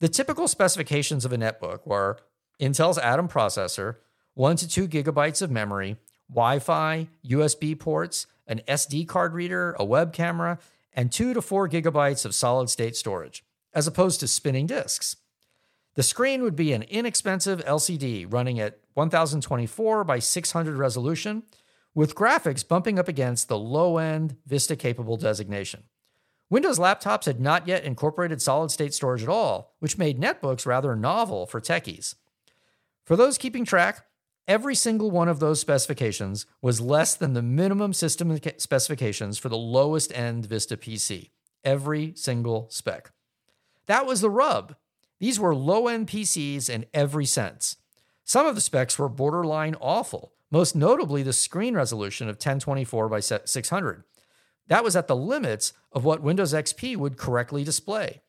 The 0.00 0.08
typical 0.08 0.48
specifications 0.48 1.24
of 1.24 1.32
a 1.32 1.38
netbook 1.38 1.86
were 1.86 2.18
Intel's 2.60 2.98
Atom 2.98 3.28
processor, 3.28 3.96
1 4.34 4.56
to 4.56 4.68
2 4.68 4.88
gigabytes 4.88 5.40
of 5.40 5.50
memory, 5.50 5.96
Wi 6.28 6.58
Fi, 6.58 7.08
USB 7.24 7.78
ports, 7.78 8.26
an 8.46 8.60
SD 8.68 9.06
card 9.06 9.34
reader, 9.34 9.74
a 9.78 9.84
web 9.84 10.12
camera, 10.12 10.58
and 10.92 11.12
2 11.12 11.34
to 11.34 11.42
4 11.42 11.68
gigabytes 11.68 12.24
of 12.24 12.34
solid 12.34 12.70
state 12.70 12.96
storage, 12.96 13.44
as 13.74 13.86
opposed 13.86 14.20
to 14.20 14.28
spinning 14.28 14.66
disks. 14.66 15.16
The 15.94 16.02
screen 16.02 16.42
would 16.42 16.56
be 16.56 16.72
an 16.72 16.82
inexpensive 16.82 17.64
LCD 17.64 18.30
running 18.30 18.60
at 18.60 18.78
1024 18.94 20.04
by 20.04 20.18
600 20.18 20.76
resolution, 20.76 21.42
with 21.94 22.14
graphics 22.14 22.66
bumping 22.66 22.98
up 22.98 23.08
against 23.08 23.48
the 23.48 23.58
low 23.58 23.98
end 23.98 24.36
Vista 24.46 24.76
capable 24.76 25.16
designation. 25.16 25.84
Windows 26.48 26.78
laptops 26.78 27.24
had 27.24 27.40
not 27.40 27.66
yet 27.66 27.84
incorporated 27.84 28.40
solid 28.40 28.70
state 28.70 28.94
storage 28.94 29.22
at 29.22 29.28
all, 29.28 29.74
which 29.80 29.98
made 29.98 30.20
netbooks 30.20 30.66
rather 30.66 30.94
novel 30.94 31.46
for 31.46 31.60
techies. 31.60 32.14
For 33.04 33.16
those 33.16 33.38
keeping 33.38 33.64
track, 33.64 34.05
every 34.48 34.74
single 34.74 35.10
one 35.10 35.28
of 35.28 35.40
those 35.40 35.60
specifications 35.60 36.46
was 36.62 36.80
less 36.80 37.14
than 37.14 37.32
the 37.32 37.42
minimum 37.42 37.92
system 37.92 38.38
specifications 38.58 39.38
for 39.38 39.48
the 39.48 39.56
lowest 39.56 40.16
end 40.16 40.46
Vista 40.46 40.76
PC. 40.76 41.30
Every 41.64 42.12
single 42.14 42.68
spec. 42.70 43.10
That 43.86 44.06
was 44.06 44.20
the 44.20 44.30
rub. 44.30 44.76
These 45.18 45.40
were 45.40 45.54
low 45.54 45.88
end 45.88 46.08
PCs 46.08 46.68
in 46.68 46.86
every 46.92 47.26
sense. 47.26 47.76
Some 48.24 48.46
of 48.46 48.54
the 48.54 48.60
specs 48.60 48.98
were 48.98 49.08
borderline 49.08 49.76
awful, 49.80 50.32
most 50.50 50.76
notably 50.76 51.22
the 51.22 51.32
screen 51.32 51.74
resolution 51.74 52.28
of 52.28 52.34
1024 52.34 53.08
by 53.08 53.20
600. 53.20 54.04
That 54.68 54.84
was 54.84 54.96
at 54.96 55.06
the 55.06 55.16
limits 55.16 55.72
of 55.92 56.04
what 56.04 56.22
Windows 56.22 56.52
XP 56.52 56.96
would 56.96 57.16
correctly 57.16 57.62
display. 57.64 58.22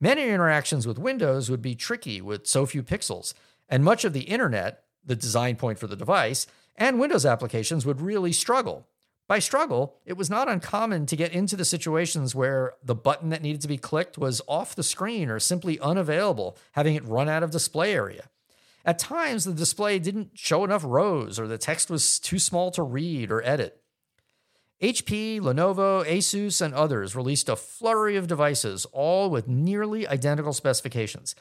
Many 0.00 0.28
interactions 0.28 0.86
with 0.86 0.98
Windows 0.98 1.50
would 1.50 1.62
be 1.62 1.74
tricky 1.74 2.20
with 2.20 2.46
so 2.46 2.66
few 2.66 2.82
pixels, 2.82 3.34
and 3.68 3.84
much 3.84 4.04
of 4.04 4.12
the 4.12 4.22
internet, 4.22 4.81
the 5.04 5.16
design 5.16 5.56
point 5.56 5.78
for 5.78 5.86
the 5.86 5.96
device, 5.96 6.46
and 6.76 6.98
Windows 6.98 7.26
applications 7.26 7.84
would 7.84 8.00
really 8.00 8.32
struggle. 8.32 8.86
By 9.28 9.38
struggle, 9.38 9.96
it 10.04 10.16
was 10.16 10.28
not 10.28 10.48
uncommon 10.48 11.06
to 11.06 11.16
get 11.16 11.32
into 11.32 11.56
the 11.56 11.64
situations 11.64 12.34
where 12.34 12.74
the 12.84 12.94
button 12.94 13.30
that 13.30 13.42
needed 13.42 13.62
to 13.62 13.68
be 13.68 13.78
clicked 13.78 14.18
was 14.18 14.42
off 14.46 14.74
the 14.74 14.82
screen 14.82 15.30
or 15.30 15.38
simply 15.38 15.78
unavailable, 15.80 16.56
having 16.72 16.96
it 16.96 17.04
run 17.04 17.28
out 17.28 17.42
of 17.42 17.50
display 17.50 17.94
area. 17.94 18.28
At 18.84 18.98
times, 18.98 19.44
the 19.44 19.54
display 19.54 19.98
didn't 19.98 20.32
show 20.34 20.64
enough 20.64 20.82
rows 20.84 21.38
or 21.38 21.46
the 21.46 21.56
text 21.56 21.88
was 21.88 22.18
too 22.18 22.38
small 22.38 22.70
to 22.72 22.82
read 22.82 23.30
or 23.30 23.42
edit. 23.42 23.80
HP, 24.82 25.40
Lenovo, 25.40 26.04
Asus, 26.04 26.60
and 26.60 26.74
others 26.74 27.14
released 27.14 27.48
a 27.48 27.54
flurry 27.54 28.16
of 28.16 28.26
devices, 28.26 28.84
all 28.86 29.30
with 29.30 29.46
nearly 29.46 30.08
identical 30.08 30.52
specifications. 30.52 31.36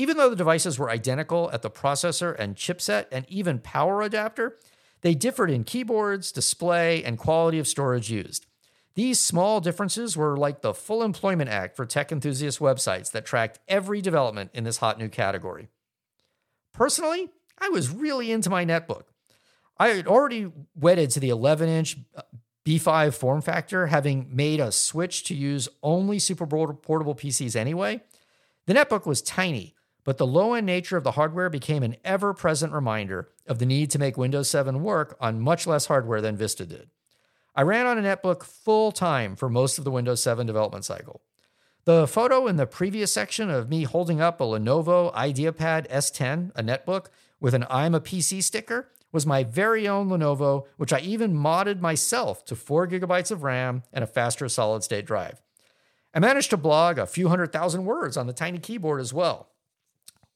Even 0.00 0.16
though 0.16 0.30
the 0.30 0.36
devices 0.36 0.78
were 0.78 0.88
identical 0.88 1.50
at 1.52 1.60
the 1.60 1.68
processor 1.68 2.34
and 2.38 2.56
chipset 2.56 3.04
and 3.12 3.26
even 3.28 3.58
power 3.58 4.00
adapter, 4.00 4.56
they 5.02 5.14
differed 5.14 5.50
in 5.50 5.62
keyboards, 5.62 6.32
display, 6.32 7.04
and 7.04 7.18
quality 7.18 7.58
of 7.58 7.68
storage 7.68 8.10
used. 8.10 8.46
These 8.94 9.20
small 9.20 9.60
differences 9.60 10.16
were 10.16 10.38
like 10.38 10.62
the 10.62 10.72
Full 10.72 11.02
Employment 11.02 11.50
Act 11.50 11.76
for 11.76 11.84
tech 11.84 12.10
enthusiast 12.10 12.60
websites 12.60 13.10
that 13.10 13.26
tracked 13.26 13.58
every 13.68 14.00
development 14.00 14.52
in 14.54 14.64
this 14.64 14.78
hot 14.78 14.98
new 14.98 15.10
category. 15.10 15.68
Personally, 16.72 17.28
I 17.58 17.68
was 17.68 17.90
really 17.90 18.32
into 18.32 18.48
my 18.48 18.64
netbook. 18.64 19.02
I 19.76 19.88
had 19.88 20.06
already 20.06 20.50
wedded 20.74 21.10
to 21.10 21.20
the 21.20 21.28
11 21.28 21.68
inch 21.68 21.98
uh, 22.16 22.22
B5 22.64 23.12
form 23.12 23.42
factor, 23.42 23.88
having 23.88 24.34
made 24.34 24.60
a 24.60 24.72
switch 24.72 25.24
to 25.24 25.34
use 25.34 25.68
only 25.82 26.18
super 26.18 26.46
portable 26.46 27.14
PCs 27.14 27.54
anyway. 27.54 28.00
The 28.66 28.72
netbook 28.72 29.04
was 29.04 29.20
tiny, 29.20 29.74
but 30.04 30.18
the 30.18 30.26
low 30.26 30.54
end 30.54 30.66
nature 30.66 30.96
of 30.96 31.04
the 31.04 31.12
hardware 31.12 31.50
became 31.50 31.82
an 31.82 31.96
ever 32.04 32.32
present 32.34 32.72
reminder 32.72 33.28
of 33.46 33.58
the 33.58 33.66
need 33.66 33.90
to 33.90 33.98
make 33.98 34.16
Windows 34.16 34.48
7 34.50 34.82
work 34.82 35.16
on 35.20 35.40
much 35.40 35.66
less 35.66 35.86
hardware 35.86 36.20
than 36.20 36.36
Vista 36.36 36.66
did. 36.66 36.90
I 37.54 37.62
ran 37.62 37.86
on 37.86 37.98
a 37.98 38.02
netbook 38.02 38.44
full 38.44 38.92
time 38.92 39.36
for 39.36 39.48
most 39.48 39.78
of 39.78 39.84
the 39.84 39.90
Windows 39.90 40.22
7 40.22 40.46
development 40.46 40.84
cycle. 40.84 41.22
The 41.84 42.06
photo 42.06 42.46
in 42.46 42.56
the 42.56 42.66
previous 42.66 43.12
section 43.12 43.50
of 43.50 43.68
me 43.68 43.84
holding 43.84 44.20
up 44.20 44.40
a 44.40 44.44
Lenovo 44.44 45.12
IdeaPad 45.14 45.90
S10, 45.90 46.52
a 46.54 46.62
netbook, 46.62 47.06
with 47.40 47.54
an 47.54 47.66
I'm 47.70 47.94
a 47.94 48.00
PC 48.00 48.42
sticker 48.42 48.90
was 49.12 49.26
my 49.26 49.42
very 49.42 49.88
own 49.88 50.08
Lenovo, 50.08 50.66
which 50.76 50.92
I 50.92 51.00
even 51.00 51.34
modded 51.34 51.80
myself 51.80 52.44
to 52.44 52.54
4 52.54 52.86
gigabytes 52.86 53.30
of 53.30 53.42
RAM 53.42 53.82
and 53.92 54.04
a 54.04 54.06
faster 54.06 54.48
solid 54.48 54.84
state 54.84 55.06
drive. 55.06 55.42
I 56.14 56.18
managed 56.18 56.50
to 56.50 56.56
blog 56.56 56.98
a 56.98 57.06
few 57.06 57.28
hundred 57.28 57.52
thousand 57.52 57.84
words 57.84 58.16
on 58.16 58.26
the 58.26 58.32
tiny 58.32 58.58
keyboard 58.58 59.00
as 59.00 59.12
well. 59.12 59.48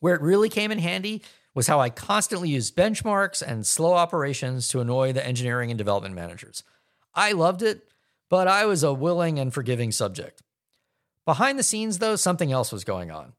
Where 0.05 0.15
it 0.15 0.21
really 0.21 0.51
came 0.51 0.71
in 0.71 0.81
handy 0.81 1.23
was 1.55 1.67
how 1.67 1.81
I 1.81 1.89
constantly 1.89 2.51
used 2.51 2.77
benchmarks 2.77 3.41
and 3.41 3.67
slow 3.67 3.95
operations 3.95 4.69
to 4.69 4.81
annoy 4.81 5.15
the 5.15 5.27
engineering 5.27 5.71
and 5.71 5.79
development 5.79 6.15
managers. 6.15 6.63
I 7.15 7.33
loved 7.33 7.63
it, 7.63 7.89
but 8.29 8.47
I 8.47 8.67
was 8.67 8.83
a 8.83 8.93
willing 8.93 9.39
and 9.39 9.51
forgiving 9.51 9.93
subject. 9.93 10.43
Behind 11.25 11.59
the 11.59 11.63
scenes, 11.63 12.01
though, 12.01 12.17
something 12.17 12.53
else 12.53 12.71
was 12.71 12.85
going 12.85 13.11
on. 13.11 13.33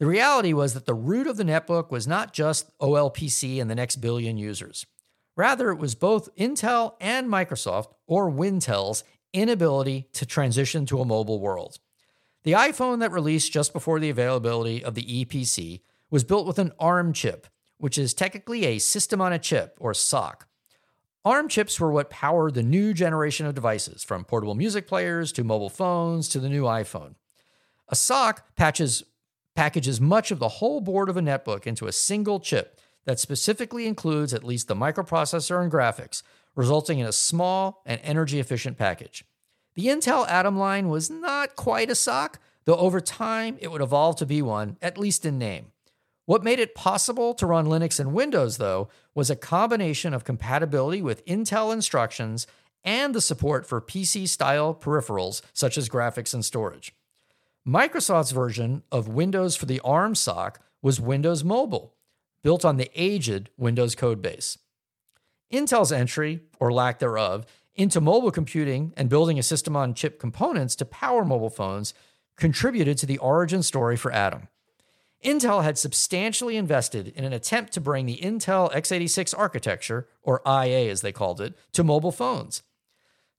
The 0.00 0.06
reality 0.06 0.54
was 0.54 0.72
that 0.72 0.86
the 0.86 0.94
root 0.94 1.26
of 1.26 1.36
the 1.36 1.44
netbook 1.44 1.90
was 1.90 2.06
not 2.06 2.32
just 2.32 2.70
OLPC 2.78 3.60
and 3.60 3.70
the 3.70 3.74
next 3.74 3.96
billion 3.96 4.38
users. 4.38 4.86
Rather, 5.36 5.70
it 5.70 5.78
was 5.78 5.94
both 5.94 6.34
Intel 6.36 6.94
and 6.98 7.28
Microsoft, 7.28 7.88
or 8.06 8.30
Wintel's, 8.30 9.04
inability 9.34 10.08
to 10.14 10.24
transition 10.24 10.86
to 10.86 11.00
a 11.02 11.04
mobile 11.04 11.40
world. 11.40 11.78
The 12.44 12.52
iPhone 12.52 13.00
that 13.00 13.10
released 13.10 13.52
just 13.52 13.72
before 13.72 13.98
the 13.98 14.10
availability 14.10 14.84
of 14.84 14.94
the 14.94 15.02
Eee 15.02 15.24
PC 15.24 15.80
was 16.10 16.24
built 16.24 16.46
with 16.46 16.58
an 16.58 16.72
ARM 16.78 17.14
chip, 17.14 17.46
which 17.78 17.96
is 17.96 18.12
technically 18.12 18.66
a 18.66 18.78
system 18.78 19.22
on 19.22 19.32
a 19.32 19.38
chip, 19.38 19.78
or 19.80 19.94
SoC. 19.94 20.46
ARM 21.24 21.48
chips 21.48 21.80
were 21.80 21.90
what 21.90 22.10
powered 22.10 22.52
the 22.52 22.62
new 22.62 22.92
generation 22.92 23.46
of 23.46 23.54
devices, 23.54 24.04
from 24.04 24.26
portable 24.26 24.54
music 24.54 24.86
players 24.86 25.32
to 25.32 25.42
mobile 25.42 25.70
phones 25.70 26.28
to 26.28 26.38
the 26.38 26.50
new 26.50 26.64
iPhone. 26.64 27.14
A 27.88 27.96
SoC 27.96 28.54
patches, 28.56 29.04
packages 29.56 29.98
much 29.98 30.30
of 30.30 30.38
the 30.38 30.48
whole 30.48 30.82
board 30.82 31.08
of 31.08 31.16
a 31.16 31.22
netbook 31.22 31.66
into 31.66 31.86
a 31.86 31.92
single 31.92 32.40
chip 32.40 32.78
that 33.06 33.18
specifically 33.18 33.86
includes 33.86 34.34
at 34.34 34.44
least 34.44 34.68
the 34.68 34.76
microprocessor 34.76 35.62
and 35.62 35.72
graphics, 35.72 36.22
resulting 36.54 36.98
in 36.98 37.06
a 37.06 37.12
small 37.12 37.82
and 37.86 38.02
energy 38.04 38.38
efficient 38.38 38.76
package. 38.76 39.24
The 39.74 39.86
Intel 39.86 40.28
Atom 40.28 40.56
line 40.56 40.88
was 40.88 41.10
not 41.10 41.56
quite 41.56 41.90
a 41.90 41.94
SoC, 41.94 42.38
though 42.64 42.76
over 42.76 43.00
time 43.00 43.56
it 43.60 43.70
would 43.70 43.82
evolve 43.82 44.16
to 44.16 44.26
be 44.26 44.42
one, 44.42 44.76
at 44.80 44.98
least 44.98 45.24
in 45.24 45.38
name. 45.38 45.66
What 46.26 46.42
made 46.42 46.58
it 46.58 46.74
possible 46.74 47.34
to 47.34 47.46
run 47.46 47.66
Linux 47.66 48.00
and 48.00 48.14
Windows, 48.14 48.56
though, 48.56 48.88
was 49.14 49.28
a 49.28 49.36
combination 49.36 50.14
of 50.14 50.24
compatibility 50.24 51.02
with 51.02 51.24
Intel 51.26 51.72
instructions 51.72 52.46
and 52.82 53.14
the 53.14 53.20
support 53.20 53.66
for 53.66 53.80
PC 53.80 54.26
style 54.28 54.74
peripherals 54.74 55.42
such 55.52 55.76
as 55.76 55.88
graphics 55.88 56.32
and 56.32 56.44
storage. 56.44 56.94
Microsoft's 57.66 58.30
version 58.30 58.82
of 58.92 59.08
Windows 59.08 59.56
for 59.56 59.66
the 59.66 59.80
ARM 59.80 60.14
SoC 60.14 60.60
was 60.82 61.00
Windows 61.00 61.44
Mobile, 61.44 61.94
built 62.42 62.64
on 62.64 62.76
the 62.76 62.90
aged 62.94 63.50
Windows 63.56 63.94
codebase. 63.94 64.58
Intel's 65.52 65.92
entry, 65.92 66.40
or 66.58 66.72
lack 66.72 66.98
thereof, 66.98 67.46
into 67.74 68.00
mobile 68.00 68.30
computing 68.30 68.92
and 68.96 69.08
building 69.08 69.38
a 69.38 69.42
system 69.42 69.76
on 69.76 69.94
chip 69.94 70.18
components 70.18 70.76
to 70.76 70.84
power 70.84 71.24
mobile 71.24 71.50
phones 71.50 71.92
contributed 72.36 72.98
to 72.98 73.06
the 73.06 73.18
origin 73.18 73.62
story 73.62 73.96
for 73.96 74.12
Atom. 74.12 74.48
Intel 75.24 75.64
had 75.64 75.78
substantially 75.78 76.56
invested 76.56 77.08
in 77.08 77.24
an 77.24 77.32
attempt 77.32 77.72
to 77.72 77.80
bring 77.80 78.04
the 78.04 78.18
Intel 78.18 78.70
x86 78.72 79.34
architecture, 79.36 80.06
or 80.22 80.42
IA 80.46 80.90
as 80.90 81.00
they 81.00 81.12
called 81.12 81.40
it, 81.40 81.54
to 81.72 81.82
mobile 81.82 82.12
phones. 82.12 82.62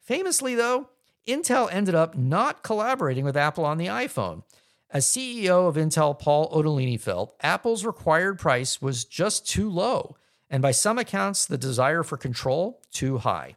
Famously, 0.02 0.56
though, 0.56 0.90
Intel 1.28 1.72
ended 1.72 1.94
up 1.94 2.18
not 2.18 2.64
collaborating 2.64 3.24
with 3.24 3.38
Apple 3.38 3.66
on 3.66 3.78
the 3.78 3.88
iPhone. 3.88 4.44
As 4.90 5.06
CEO 5.06 5.68
of 5.68 5.76
Intel 5.76 6.18
Paul 6.18 6.50
Otellini 6.52 7.00
felt, 7.00 7.36
Apple's 7.42 7.86
required 7.86 8.40
price 8.40 8.82
was 8.82 9.06
just 9.06 9.48
too 9.48 9.70
low, 9.70 10.16
and 10.50 10.62
by 10.62 10.72
some 10.72 10.98
accounts, 10.98 11.46
the 11.46 11.58
desire 11.58 12.04
for 12.04 12.18
control 12.18 12.82
too 12.92 13.20
high. 13.20 13.56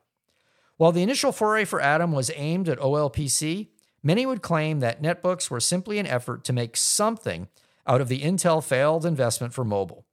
While 0.76 0.92
the 0.92 1.02
initial 1.02 1.32
foray 1.32 1.64
for 1.64 1.80
Atom 1.80 2.12
was 2.12 2.30
aimed 2.34 2.68
at 2.68 2.78
OLPC, 2.78 3.68
many 4.02 4.26
would 4.26 4.42
claim 4.42 4.80
that 4.80 5.02
netbooks 5.02 5.50
were 5.50 5.60
simply 5.60 5.98
an 5.98 6.06
effort 6.06 6.44
to 6.44 6.52
make 6.52 6.76
something 6.76 7.48
out 7.86 8.00
of 8.00 8.08
the 8.08 8.20
Intel 8.20 8.62
failed 8.62 9.06
investment 9.06 9.52
for 9.52 9.64
mobile. 9.64 10.04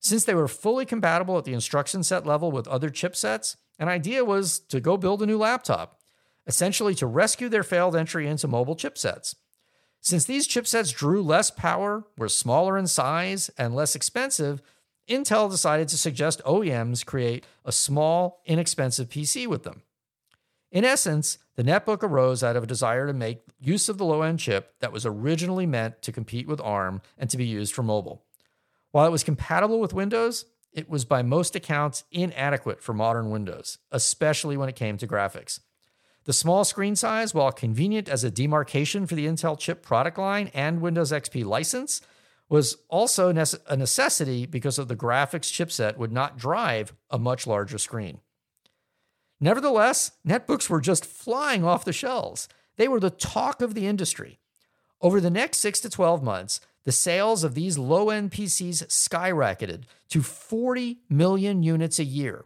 Since 0.00 0.24
they 0.24 0.34
were 0.34 0.48
fully 0.48 0.84
compatible 0.84 1.38
at 1.38 1.44
the 1.44 1.54
instruction 1.54 2.02
set 2.02 2.26
level 2.26 2.52
with 2.52 2.68
other 2.68 2.90
chipsets, 2.90 3.56
an 3.78 3.88
idea 3.88 4.24
was 4.24 4.58
to 4.58 4.80
go 4.80 4.96
build 4.96 5.22
a 5.22 5.26
new 5.26 5.38
laptop, 5.38 6.00
essentially 6.46 6.94
to 6.96 7.06
rescue 7.06 7.48
their 7.48 7.62
failed 7.62 7.96
entry 7.96 8.28
into 8.28 8.46
mobile 8.46 8.76
chipsets. 8.76 9.34
Since 10.00 10.26
these 10.26 10.46
chipsets 10.46 10.94
drew 10.94 11.22
less 11.22 11.50
power, 11.50 12.04
were 12.18 12.28
smaller 12.28 12.76
in 12.76 12.86
size, 12.86 13.50
and 13.56 13.74
less 13.74 13.94
expensive, 13.94 14.60
Intel 15.08 15.50
decided 15.50 15.88
to 15.88 15.96
suggest 15.96 16.42
OEMs 16.44 17.04
create 17.04 17.46
a 17.64 17.72
small, 17.72 18.42
inexpensive 18.44 19.08
PC 19.08 19.46
with 19.46 19.62
them. 19.62 19.82
In 20.74 20.84
essence, 20.84 21.38
the 21.54 21.62
netbook 21.62 22.02
arose 22.02 22.42
out 22.42 22.56
of 22.56 22.64
a 22.64 22.66
desire 22.66 23.06
to 23.06 23.12
make 23.12 23.44
use 23.60 23.88
of 23.88 23.96
the 23.96 24.04
low 24.04 24.22
end 24.22 24.40
chip 24.40 24.74
that 24.80 24.92
was 24.92 25.06
originally 25.06 25.66
meant 25.66 26.02
to 26.02 26.10
compete 26.10 26.48
with 26.48 26.60
ARM 26.60 27.00
and 27.16 27.30
to 27.30 27.36
be 27.36 27.46
used 27.46 27.72
for 27.72 27.84
mobile. 27.84 28.24
While 28.90 29.06
it 29.06 29.12
was 29.12 29.22
compatible 29.22 29.78
with 29.78 29.94
Windows, 29.94 30.46
it 30.72 30.90
was 30.90 31.04
by 31.04 31.22
most 31.22 31.54
accounts 31.54 32.02
inadequate 32.10 32.82
for 32.82 32.92
modern 32.92 33.30
Windows, 33.30 33.78
especially 33.92 34.56
when 34.56 34.68
it 34.68 34.74
came 34.74 34.96
to 34.96 35.06
graphics. 35.06 35.60
The 36.24 36.32
small 36.32 36.64
screen 36.64 36.96
size, 36.96 37.32
while 37.32 37.52
convenient 37.52 38.08
as 38.08 38.24
a 38.24 38.30
demarcation 38.30 39.06
for 39.06 39.14
the 39.14 39.26
Intel 39.26 39.56
chip 39.56 39.80
product 39.80 40.18
line 40.18 40.50
and 40.54 40.80
Windows 40.80 41.12
XP 41.12 41.44
license, 41.44 42.00
was 42.48 42.78
also 42.88 43.28
a 43.28 43.76
necessity 43.76 44.44
because 44.44 44.80
of 44.80 44.88
the 44.88 44.96
graphics 44.96 45.52
chipset 45.52 45.98
would 45.98 46.10
not 46.10 46.36
drive 46.36 46.92
a 47.10 47.18
much 47.18 47.46
larger 47.46 47.78
screen. 47.78 48.18
Nevertheless, 49.40 50.12
netbooks 50.26 50.70
were 50.70 50.80
just 50.80 51.04
flying 51.04 51.64
off 51.64 51.84
the 51.84 51.92
shelves. 51.92 52.48
They 52.76 52.88
were 52.88 53.00
the 53.00 53.10
talk 53.10 53.60
of 53.62 53.74
the 53.74 53.86
industry. 53.86 54.38
Over 55.00 55.20
the 55.20 55.30
next 55.30 55.58
6 55.58 55.80
to 55.80 55.90
12 55.90 56.22
months, 56.22 56.60
the 56.84 56.92
sales 56.92 57.44
of 57.44 57.54
these 57.54 57.78
low 57.78 58.10
end 58.10 58.30
PCs 58.30 58.86
skyrocketed 58.86 59.84
to 60.08 60.22
40 60.22 60.98
million 61.08 61.62
units 61.62 61.98
a 61.98 62.04
year, 62.04 62.44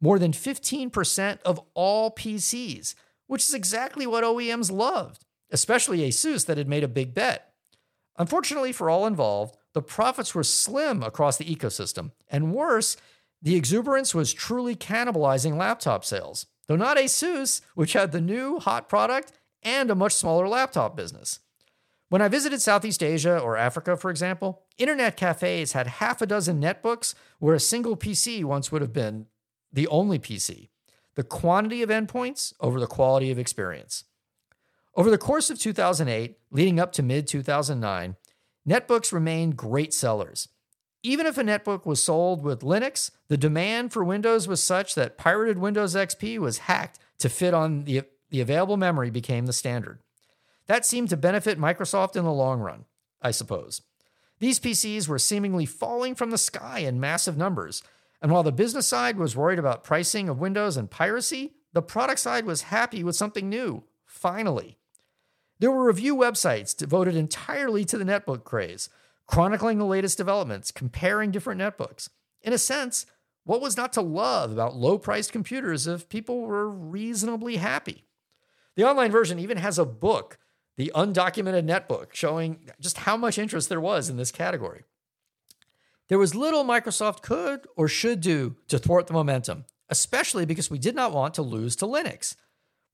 more 0.00 0.18
than 0.18 0.32
15% 0.32 1.38
of 1.42 1.60
all 1.74 2.10
PCs, 2.10 2.94
which 3.26 3.44
is 3.44 3.54
exactly 3.54 4.06
what 4.06 4.24
OEMs 4.24 4.70
loved, 4.70 5.24
especially 5.50 5.98
Asus 6.00 6.46
that 6.46 6.58
had 6.58 6.68
made 6.68 6.84
a 6.84 6.88
big 6.88 7.14
bet. 7.14 7.52
Unfortunately 8.18 8.72
for 8.72 8.90
all 8.90 9.06
involved, 9.06 9.56
the 9.72 9.82
profits 9.82 10.34
were 10.34 10.44
slim 10.44 11.02
across 11.02 11.36
the 11.36 11.44
ecosystem, 11.44 12.12
and 12.30 12.54
worse, 12.54 12.96
The 13.42 13.56
exuberance 13.56 14.14
was 14.14 14.32
truly 14.32 14.76
cannibalizing 14.76 15.56
laptop 15.56 16.04
sales, 16.04 16.46
though 16.68 16.76
not 16.76 16.96
Asus, 16.96 17.60
which 17.74 17.92
had 17.92 18.12
the 18.12 18.20
new 18.20 18.60
hot 18.60 18.88
product 18.88 19.32
and 19.64 19.90
a 19.90 19.96
much 19.96 20.14
smaller 20.14 20.46
laptop 20.46 20.96
business. 20.96 21.40
When 22.08 22.22
I 22.22 22.28
visited 22.28 22.60
Southeast 22.60 23.02
Asia 23.02 23.38
or 23.38 23.56
Africa, 23.56 23.96
for 23.96 24.10
example, 24.10 24.62
internet 24.78 25.16
cafes 25.16 25.72
had 25.72 25.86
half 25.86 26.22
a 26.22 26.26
dozen 26.26 26.60
netbooks 26.60 27.14
where 27.38 27.54
a 27.54 27.60
single 27.60 27.96
PC 27.96 28.44
once 28.44 28.70
would 28.70 28.82
have 28.82 28.92
been 28.92 29.26
the 29.72 29.88
only 29.88 30.18
PC. 30.18 30.68
The 31.14 31.24
quantity 31.24 31.82
of 31.82 31.90
endpoints 31.90 32.52
over 32.60 32.78
the 32.78 32.86
quality 32.86 33.30
of 33.30 33.38
experience. 33.38 34.04
Over 34.94 35.10
the 35.10 35.18
course 35.18 35.50
of 35.50 35.58
2008, 35.58 36.38
leading 36.50 36.78
up 36.78 36.92
to 36.92 37.02
mid 37.02 37.26
2009, 37.26 38.16
netbooks 38.68 39.12
remained 39.12 39.56
great 39.56 39.92
sellers. 39.94 40.48
Even 41.02 41.26
if 41.26 41.36
a 41.36 41.42
netbook 41.42 41.84
was 41.84 42.02
sold 42.02 42.42
with 42.42 42.60
Linux, 42.60 43.10
the 43.28 43.36
demand 43.36 43.92
for 43.92 44.04
Windows 44.04 44.46
was 44.46 44.62
such 44.62 44.94
that 44.94 45.18
pirated 45.18 45.58
Windows 45.58 45.96
XP 45.96 46.38
was 46.38 46.58
hacked 46.58 47.00
to 47.18 47.28
fit 47.28 47.52
on 47.52 47.84
the, 47.84 48.02
the 48.30 48.40
available 48.40 48.76
memory 48.76 49.10
became 49.10 49.46
the 49.46 49.52
standard. 49.52 49.98
That 50.66 50.86
seemed 50.86 51.08
to 51.10 51.16
benefit 51.16 51.58
Microsoft 51.58 52.14
in 52.14 52.24
the 52.24 52.32
long 52.32 52.60
run, 52.60 52.84
I 53.20 53.32
suppose. 53.32 53.82
These 54.38 54.60
PCs 54.60 55.08
were 55.08 55.18
seemingly 55.18 55.66
falling 55.66 56.14
from 56.14 56.30
the 56.30 56.38
sky 56.38 56.80
in 56.80 57.00
massive 57.00 57.36
numbers, 57.36 57.82
and 58.20 58.30
while 58.30 58.44
the 58.44 58.52
business 58.52 58.86
side 58.86 59.16
was 59.16 59.36
worried 59.36 59.58
about 59.58 59.84
pricing 59.84 60.28
of 60.28 60.38
Windows 60.38 60.76
and 60.76 60.90
piracy, 60.90 61.54
the 61.72 61.82
product 61.82 62.20
side 62.20 62.44
was 62.44 62.62
happy 62.62 63.02
with 63.02 63.16
something 63.16 63.48
new, 63.48 63.82
finally. 64.04 64.78
There 65.58 65.70
were 65.70 65.86
review 65.86 66.14
websites 66.14 66.76
devoted 66.76 67.16
entirely 67.16 67.84
to 67.86 67.98
the 67.98 68.04
netbook 68.04 68.44
craze, 68.44 68.88
chronicling 69.32 69.78
the 69.78 69.86
latest 69.86 70.18
developments, 70.18 70.70
comparing 70.70 71.30
different 71.30 71.58
netbooks. 71.58 72.10
In 72.42 72.52
a 72.52 72.58
sense, 72.58 73.06
what 73.44 73.62
was 73.62 73.78
not 73.78 73.90
to 73.94 74.02
love 74.02 74.52
about 74.52 74.76
low 74.76 74.98
priced 74.98 75.32
computers 75.32 75.86
if 75.86 76.10
people 76.10 76.42
were 76.42 76.68
reasonably 76.68 77.56
happy? 77.56 78.04
The 78.76 78.84
online 78.84 79.10
version 79.10 79.38
even 79.38 79.56
has 79.56 79.78
a 79.78 79.86
book, 79.86 80.36
the 80.76 80.92
undocumented 80.94 81.66
netbook, 81.66 82.12
showing 82.12 82.68
just 82.78 82.98
how 82.98 83.16
much 83.16 83.38
interest 83.38 83.70
there 83.70 83.80
was 83.80 84.10
in 84.10 84.18
this 84.18 84.30
category. 84.30 84.84
There 86.08 86.18
was 86.18 86.34
little 86.34 86.62
Microsoft 86.62 87.22
could 87.22 87.66
or 87.74 87.88
should 87.88 88.20
do 88.20 88.56
to 88.68 88.78
thwart 88.78 89.06
the 89.06 89.14
momentum, 89.14 89.64
especially 89.88 90.44
because 90.44 90.70
we 90.70 90.78
did 90.78 90.94
not 90.94 91.14
want 91.14 91.32
to 91.34 91.42
lose 91.42 91.74
to 91.76 91.86
Linux. 91.86 92.36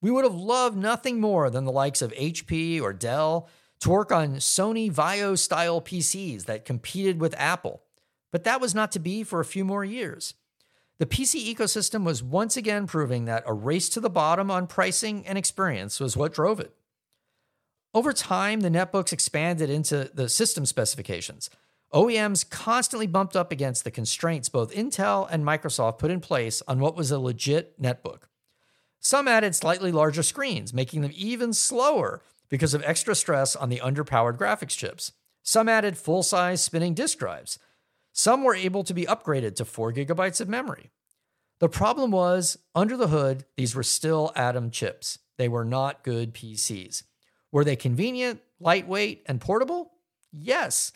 We 0.00 0.12
would 0.12 0.22
have 0.22 0.36
loved 0.36 0.76
nothing 0.76 1.20
more 1.20 1.50
than 1.50 1.64
the 1.64 1.72
likes 1.72 2.00
of 2.00 2.12
HP 2.12 2.80
or 2.80 2.92
Dell 2.92 3.48
to 3.80 3.90
work 3.90 4.10
on 4.10 4.36
Sony 4.36 4.92
Vaio 4.92 5.38
style 5.38 5.80
PCs 5.80 6.44
that 6.44 6.64
competed 6.64 7.20
with 7.20 7.34
Apple, 7.38 7.82
but 8.32 8.44
that 8.44 8.60
was 8.60 8.74
not 8.74 8.92
to 8.92 8.98
be 8.98 9.22
for 9.22 9.40
a 9.40 9.44
few 9.44 9.64
more 9.64 9.84
years. 9.84 10.34
The 10.98 11.06
PC 11.06 11.54
ecosystem 11.54 12.04
was 12.04 12.22
once 12.22 12.56
again 12.56 12.88
proving 12.88 13.26
that 13.26 13.44
a 13.46 13.54
race 13.54 13.88
to 13.90 14.00
the 14.00 14.10
bottom 14.10 14.50
on 14.50 14.66
pricing 14.66 15.24
and 15.26 15.38
experience 15.38 16.00
was 16.00 16.16
what 16.16 16.34
drove 16.34 16.58
it. 16.58 16.74
Over 17.94 18.12
time, 18.12 18.60
the 18.60 18.68
netbooks 18.68 19.12
expanded 19.12 19.70
into 19.70 20.10
the 20.12 20.28
system 20.28 20.66
specifications. 20.66 21.48
OEMs 21.94 22.48
constantly 22.48 23.06
bumped 23.06 23.34
up 23.34 23.50
against 23.50 23.84
the 23.84 23.90
constraints 23.90 24.48
both 24.48 24.74
Intel 24.74 25.26
and 25.30 25.44
Microsoft 25.44 25.98
put 25.98 26.10
in 26.10 26.20
place 26.20 26.62
on 26.68 26.80
what 26.80 26.96
was 26.96 27.10
a 27.10 27.18
legit 27.18 27.80
netbook. 27.80 28.24
Some 29.00 29.28
added 29.28 29.54
slightly 29.54 29.92
larger 29.92 30.22
screens, 30.22 30.74
making 30.74 31.00
them 31.00 31.12
even 31.14 31.52
slower 31.52 32.22
because 32.48 32.74
of 32.74 32.82
extra 32.84 33.14
stress 33.14 33.54
on 33.54 33.68
the 33.68 33.80
underpowered 33.80 34.36
graphics 34.38 34.76
chips. 34.76 35.12
Some 35.42 35.68
added 35.68 35.96
full 35.96 36.22
size 36.22 36.62
spinning 36.62 36.94
disk 36.94 37.18
drives. 37.18 37.58
Some 38.12 38.42
were 38.42 38.54
able 38.54 38.84
to 38.84 38.94
be 38.94 39.06
upgraded 39.06 39.56
to 39.56 39.64
4 39.64 39.92
gigabytes 39.92 40.40
of 40.40 40.48
memory. 40.48 40.90
The 41.60 41.68
problem 41.68 42.10
was, 42.10 42.58
under 42.74 42.96
the 42.96 43.08
hood, 43.08 43.44
these 43.56 43.74
were 43.74 43.82
still 43.82 44.32
Atom 44.36 44.70
chips. 44.70 45.18
They 45.36 45.48
were 45.48 45.64
not 45.64 46.04
good 46.04 46.34
PCs. 46.34 47.04
Were 47.52 47.64
they 47.64 47.76
convenient, 47.76 48.40
lightweight, 48.60 49.22
and 49.26 49.40
portable? 49.40 49.92
Yes, 50.32 50.92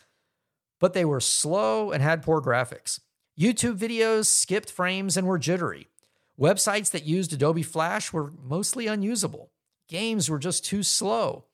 but 0.79 0.93
they 0.93 1.05
were 1.05 1.21
slow 1.21 1.91
and 1.91 2.03
had 2.03 2.21
poor 2.21 2.41
graphics. 2.41 2.99
YouTube 3.39 3.77
videos 3.77 4.25
skipped 4.25 4.69
frames 4.69 5.15
and 5.17 5.25
were 5.25 5.39
jittery. 5.39 5.87
Websites 6.39 6.91
that 6.91 7.05
used 7.05 7.31
Adobe 7.31 7.63
Flash 7.63 8.11
were 8.11 8.33
mostly 8.43 8.85
unusable. 8.85 9.49
Games 9.87 10.29
were 10.29 10.39
just 10.39 10.65
too 10.65 10.83
slow. 10.83 11.45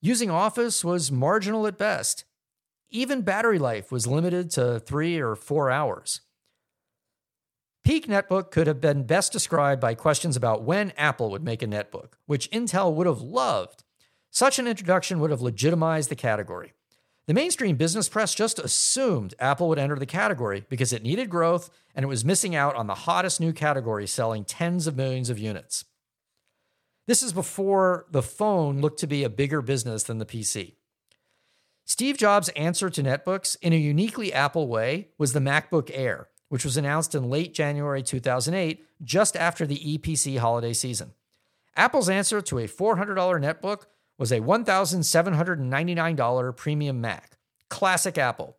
Using 0.00 0.30
Office 0.30 0.84
was 0.84 1.10
marginal 1.10 1.66
at 1.66 1.78
best. 1.78 2.24
Even 2.90 3.22
battery 3.22 3.58
life 3.58 3.90
was 3.90 4.06
limited 4.06 4.50
to 4.52 4.78
three 4.80 5.18
or 5.18 5.34
four 5.34 5.70
hours. 5.70 6.20
Peak 7.84 8.06
Netbook 8.06 8.50
could 8.50 8.66
have 8.66 8.80
been 8.80 9.04
best 9.04 9.32
described 9.32 9.80
by 9.80 9.94
questions 9.94 10.36
about 10.36 10.64
when 10.64 10.92
Apple 10.96 11.30
would 11.30 11.44
make 11.44 11.62
a 11.62 11.66
netbook, 11.66 12.14
which 12.26 12.50
Intel 12.50 12.92
would 12.94 13.06
have 13.06 13.20
loved. 13.20 13.84
Such 14.30 14.58
an 14.58 14.66
introduction 14.66 15.20
would 15.20 15.30
have 15.30 15.40
legitimized 15.40 16.08
the 16.08 16.16
category. 16.16 16.72
The 17.26 17.34
mainstream 17.34 17.76
business 17.76 18.08
press 18.08 18.34
just 18.34 18.58
assumed 18.58 19.34
Apple 19.38 19.68
would 19.68 19.78
enter 19.78 19.96
the 19.96 20.06
category 20.06 20.64
because 20.68 20.92
it 20.92 21.02
needed 21.02 21.30
growth 21.30 21.70
and 21.94 22.04
it 22.04 22.08
was 22.08 22.24
missing 22.24 22.54
out 22.54 22.76
on 22.76 22.86
the 22.86 22.94
hottest 22.94 23.40
new 23.40 23.52
category 23.52 24.06
selling 24.06 24.44
tens 24.44 24.86
of 24.86 24.96
millions 24.96 25.30
of 25.30 25.38
units. 25.38 25.84
This 27.06 27.22
is 27.22 27.32
before 27.32 28.04
the 28.10 28.22
phone 28.22 28.80
looked 28.80 28.98
to 29.00 29.06
be 29.06 29.22
a 29.22 29.30
bigger 29.30 29.62
business 29.62 30.02
than 30.02 30.18
the 30.18 30.26
PC. 30.26 30.74
Steve 31.84 32.18
Jobs' 32.18 32.48
answer 32.50 32.90
to 32.90 33.00
netbooks 33.00 33.56
in 33.62 33.72
a 33.72 33.76
uniquely 33.76 34.32
Apple 34.32 34.66
way 34.66 35.10
was 35.16 35.32
the 35.32 35.38
MacBook 35.38 35.88
Air, 35.94 36.26
which 36.48 36.64
was 36.64 36.76
announced 36.76 37.14
in 37.14 37.30
late 37.30 37.54
January 37.54 38.02
2008, 38.02 38.84
just 39.04 39.36
after 39.36 39.64
the 39.66 39.88
Eee 39.88 39.98
PC 39.98 40.38
holiday 40.38 40.72
season. 40.72 41.12
Apple's 41.76 42.08
answer 42.08 42.40
to 42.40 42.58
a 42.58 42.66
$400 42.66 43.14
netbook 43.16 43.82
was 44.18 44.32
a 44.32 44.40
$1,799 44.40 46.56
premium 46.56 47.00
Mac. 47.00 47.38
Classic 47.68 48.18
Apple. 48.18 48.56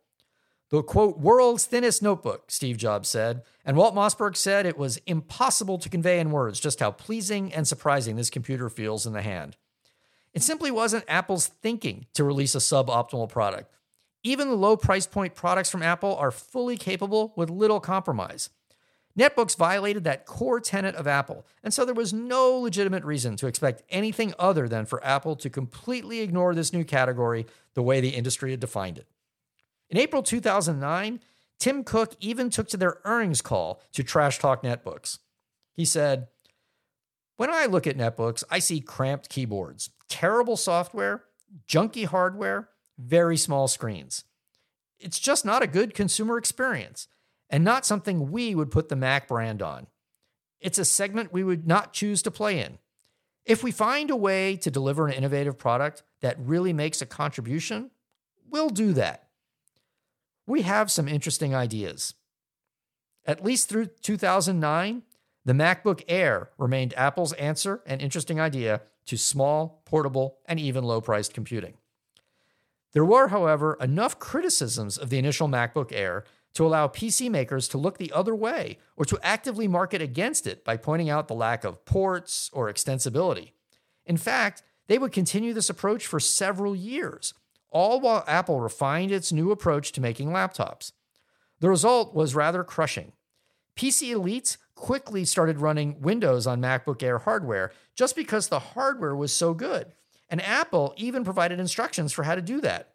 The 0.70 0.82
quote, 0.82 1.18
world's 1.18 1.64
thinnest 1.64 2.02
notebook, 2.02 2.50
Steve 2.50 2.76
Jobs 2.76 3.08
said. 3.08 3.42
And 3.64 3.76
Walt 3.76 3.94
Mossberg 3.94 4.36
said 4.36 4.66
it 4.66 4.76
was 4.76 4.98
impossible 5.06 5.78
to 5.78 5.88
convey 5.88 6.20
in 6.20 6.30
words 6.30 6.60
just 6.60 6.80
how 6.80 6.90
pleasing 6.90 7.52
and 7.54 7.66
surprising 7.66 8.16
this 8.16 8.30
computer 8.30 8.68
feels 8.68 9.06
in 9.06 9.14
the 9.14 9.22
hand. 9.22 9.56
It 10.34 10.42
simply 10.42 10.70
wasn't 10.70 11.04
Apple's 11.08 11.46
thinking 11.46 12.06
to 12.14 12.22
release 12.22 12.54
a 12.54 12.58
suboptimal 12.58 13.30
product. 13.30 13.72
Even 14.22 14.48
the 14.48 14.56
low 14.56 14.76
price 14.76 15.06
point 15.06 15.34
products 15.34 15.70
from 15.70 15.82
Apple 15.82 16.14
are 16.16 16.30
fully 16.30 16.76
capable 16.76 17.32
with 17.34 17.48
little 17.48 17.80
compromise. 17.80 18.50
Netbooks 19.18 19.56
violated 19.56 20.04
that 20.04 20.26
core 20.26 20.60
tenet 20.60 20.94
of 20.94 21.08
Apple, 21.08 21.44
and 21.64 21.74
so 21.74 21.84
there 21.84 21.94
was 21.94 22.12
no 22.12 22.52
legitimate 22.52 23.04
reason 23.04 23.36
to 23.36 23.46
expect 23.46 23.82
anything 23.90 24.32
other 24.38 24.68
than 24.68 24.86
for 24.86 25.04
Apple 25.04 25.34
to 25.36 25.50
completely 25.50 26.20
ignore 26.20 26.54
this 26.54 26.72
new 26.72 26.84
category 26.84 27.46
the 27.74 27.82
way 27.82 28.00
the 28.00 28.10
industry 28.10 28.52
had 28.52 28.60
defined 28.60 28.98
it. 28.98 29.08
In 29.90 29.96
April 29.96 30.22
2009, 30.22 31.20
Tim 31.58 31.82
Cook 31.82 32.14
even 32.20 32.50
took 32.50 32.68
to 32.68 32.76
their 32.76 32.98
earnings 33.04 33.42
call 33.42 33.82
to 33.92 34.02
trash 34.02 34.38
talk 34.38 34.62
netbooks. 34.62 35.18
He 35.72 35.84
said, 35.84 36.28
When 37.36 37.50
I 37.50 37.66
look 37.66 37.86
at 37.86 37.96
netbooks, 37.96 38.44
I 38.50 38.58
see 38.58 38.80
cramped 38.80 39.28
keyboards, 39.28 39.90
terrible 40.08 40.56
software, 40.56 41.24
junky 41.66 42.04
hardware, 42.04 42.68
very 42.98 43.36
small 43.36 43.66
screens. 43.68 44.24
It's 44.98 45.18
just 45.18 45.44
not 45.44 45.62
a 45.62 45.68
good 45.68 45.94
consumer 45.94 46.36
experience 46.36 47.08
and 47.48 47.64
not 47.64 47.86
something 47.86 48.30
we 48.30 48.54
would 48.54 48.70
put 48.70 48.88
the 48.88 48.96
Mac 48.96 49.28
brand 49.28 49.62
on. 49.62 49.86
It's 50.60 50.78
a 50.78 50.84
segment 50.84 51.32
we 51.32 51.44
would 51.44 51.66
not 51.66 51.92
choose 51.92 52.20
to 52.22 52.30
play 52.30 52.60
in. 52.60 52.78
If 53.44 53.62
we 53.62 53.70
find 53.70 54.10
a 54.10 54.16
way 54.16 54.56
to 54.56 54.70
deliver 54.70 55.06
an 55.06 55.14
innovative 55.14 55.56
product 55.56 56.02
that 56.20 56.36
really 56.38 56.72
makes 56.72 57.00
a 57.00 57.06
contribution, 57.06 57.90
we'll 58.50 58.68
do 58.68 58.92
that. 58.94 59.27
We 60.48 60.62
have 60.62 60.90
some 60.90 61.08
interesting 61.08 61.54
ideas. 61.54 62.14
At 63.26 63.44
least 63.44 63.68
through 63.68 63.88
2009, 64.00 65.02
the 65.44 65.52
MacBook 65.52 66.02
Air 66.08 66.48
remained 66.56 66.94
Apple's 66.96 67.34
answer 67.34 67.82
and 67.84 68.00
interesting 68.00 68.40
idea 68.40 68.80
to 69.04 69.18
small, 69.18 69.82
portable, 69.84 70.38
and 70.46 70.58
even 70.58 70.84
low 70.84 71.02
priced 71.02 71.34
computing. 71.34 71.74
There 72.94 73.04
were, 73.04 73.28
however, 73.28 73.76
enough 73.78 74.18
criticisms 74.18 74.96
of 74.96 75.10
the 75.10 75.18
initial 75.18 75.48
MacBook 75.48 75.92
Air 75.92 76.24
to 76.54 76.66
allow 76.66 76.88
PC 76.88 77.30
makers 77.30 77.68
to 77.68 77.76
look 77.76 77.98
the 77.98 78.12
other 78.12 78.34
way 78.34 78.78
or 78.96 79.04
to 79.04 79.18
actively 79.22 79.68
market 79.68 80.00
against 80.00 80.46
it 80.46 80.64
by 80.64 80.78
pointing 80.78 81.10
out 81.10 81.28
the 81.28 81.34
lack 81.34 81.62
of 81.62 81.84
ports 81.84 82.48
or 82.54 82.72
extensibility. 82.72 83.52
In 84.06 84.16
fact, 84.16 84.62
they 84.86 84.96
would 84.96 85.12
continue 85.12 85.52
this 85.52 85.68
approach 85.68 86.06
for 86.06 86.18
several 86.18 86.74
years, 86.74 87.34
all 87.70 88.00
while 88.00 88.24
Apple 88.26 88.60
refined 88.60 89.12
its 89.12 89.32
new 89.32 89.50
approach 89.50 89.92
to 89.92 90.00
making 90.00 90.30
laptops. 90.30 90.92
The 91.60 91.68
result 91.68 92.14
was 92.14 92.34
rather 92.34 92.64
crushing. 92.64 93.12
PC 93.76 94.14
elites 94.14 94.56
quickly 94.74 95.24
started 95.24 95.58
running 95.58 96.00
Windows 96.00 96.46
on 96.46 96.60
MacBook 96.60 97.02
Air 97.02 97.18
hardware 97.18 97.72
just 97.94 98.16
because 98.16 98.48
the 98.48 98.58
hardware 98.58 99.14
was 99.14 99.32
so 99.32 99.54
good. 99.54 99.92
And 100.30 100.42
Apple 100.42 100.94
even 100.96 101.24
provided 101.24 101.58
instructions 101.58 102.12
for 102.12 102.22
how 102.22 102.34
to 102.34 102.42
do 102.42 102.60
that. 102.60 102.94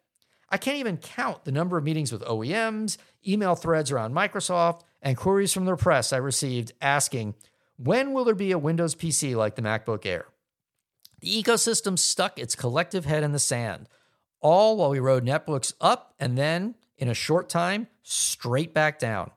I 0.50 0.56
can't 0.56 0.78
even 0.78 0.98
count 0.98 1.44
the 1.44 1.52
number 1.52 1.76
of 1.76 1.84
meetings 1.84 2.12
with 2.12 2.22
OEMs, 2.22 2.96
email 3.26 3.54
threads 3.54 3.90
around 3.90 4.14
Microsoft, 4.14 4.82
and 5.02 5.16
queries 5.16 5.52
from 5.52 5.64
the 5.64 5.76
press 5.76 6.12
I 6.12 6.18
received 6.18 6.72
asking, 6.80 7.34
when 7.76 8.12
will 8.12 8.24
there 8.24 8.34
be 8.34 8.52
a 8.52 8.58
Windows 8.58 8.94
PC 8.94 9.34
like 9.34 9.56
the 9.56 9.62
MacBook 9.62 10.06
Air? 10.06 10.26
The 11.20 11.42
ecosystem 11.42 11.98
stuck 11.98 12.38
its 12.38 12.54
collective 12.54 13.04
head 13.04 13.22
in 13.22 13.32
the 13.32 13.38
sand, 13.38 13.88
all 14.44 14.76
while 14.76 14.90
we 14.90 15.00
rode 15.00 15.24
netbooks 15.24 15.72
up 15.80 16.14
and 16.20 16.38
then, 16.38 16.74
in 16.98 17.08
a 17.08 17.14
short 17.14 17.48
time, 17.48 17.88
straight 18.02 18.74
back 18.74 18.98
down. 18.98 19.30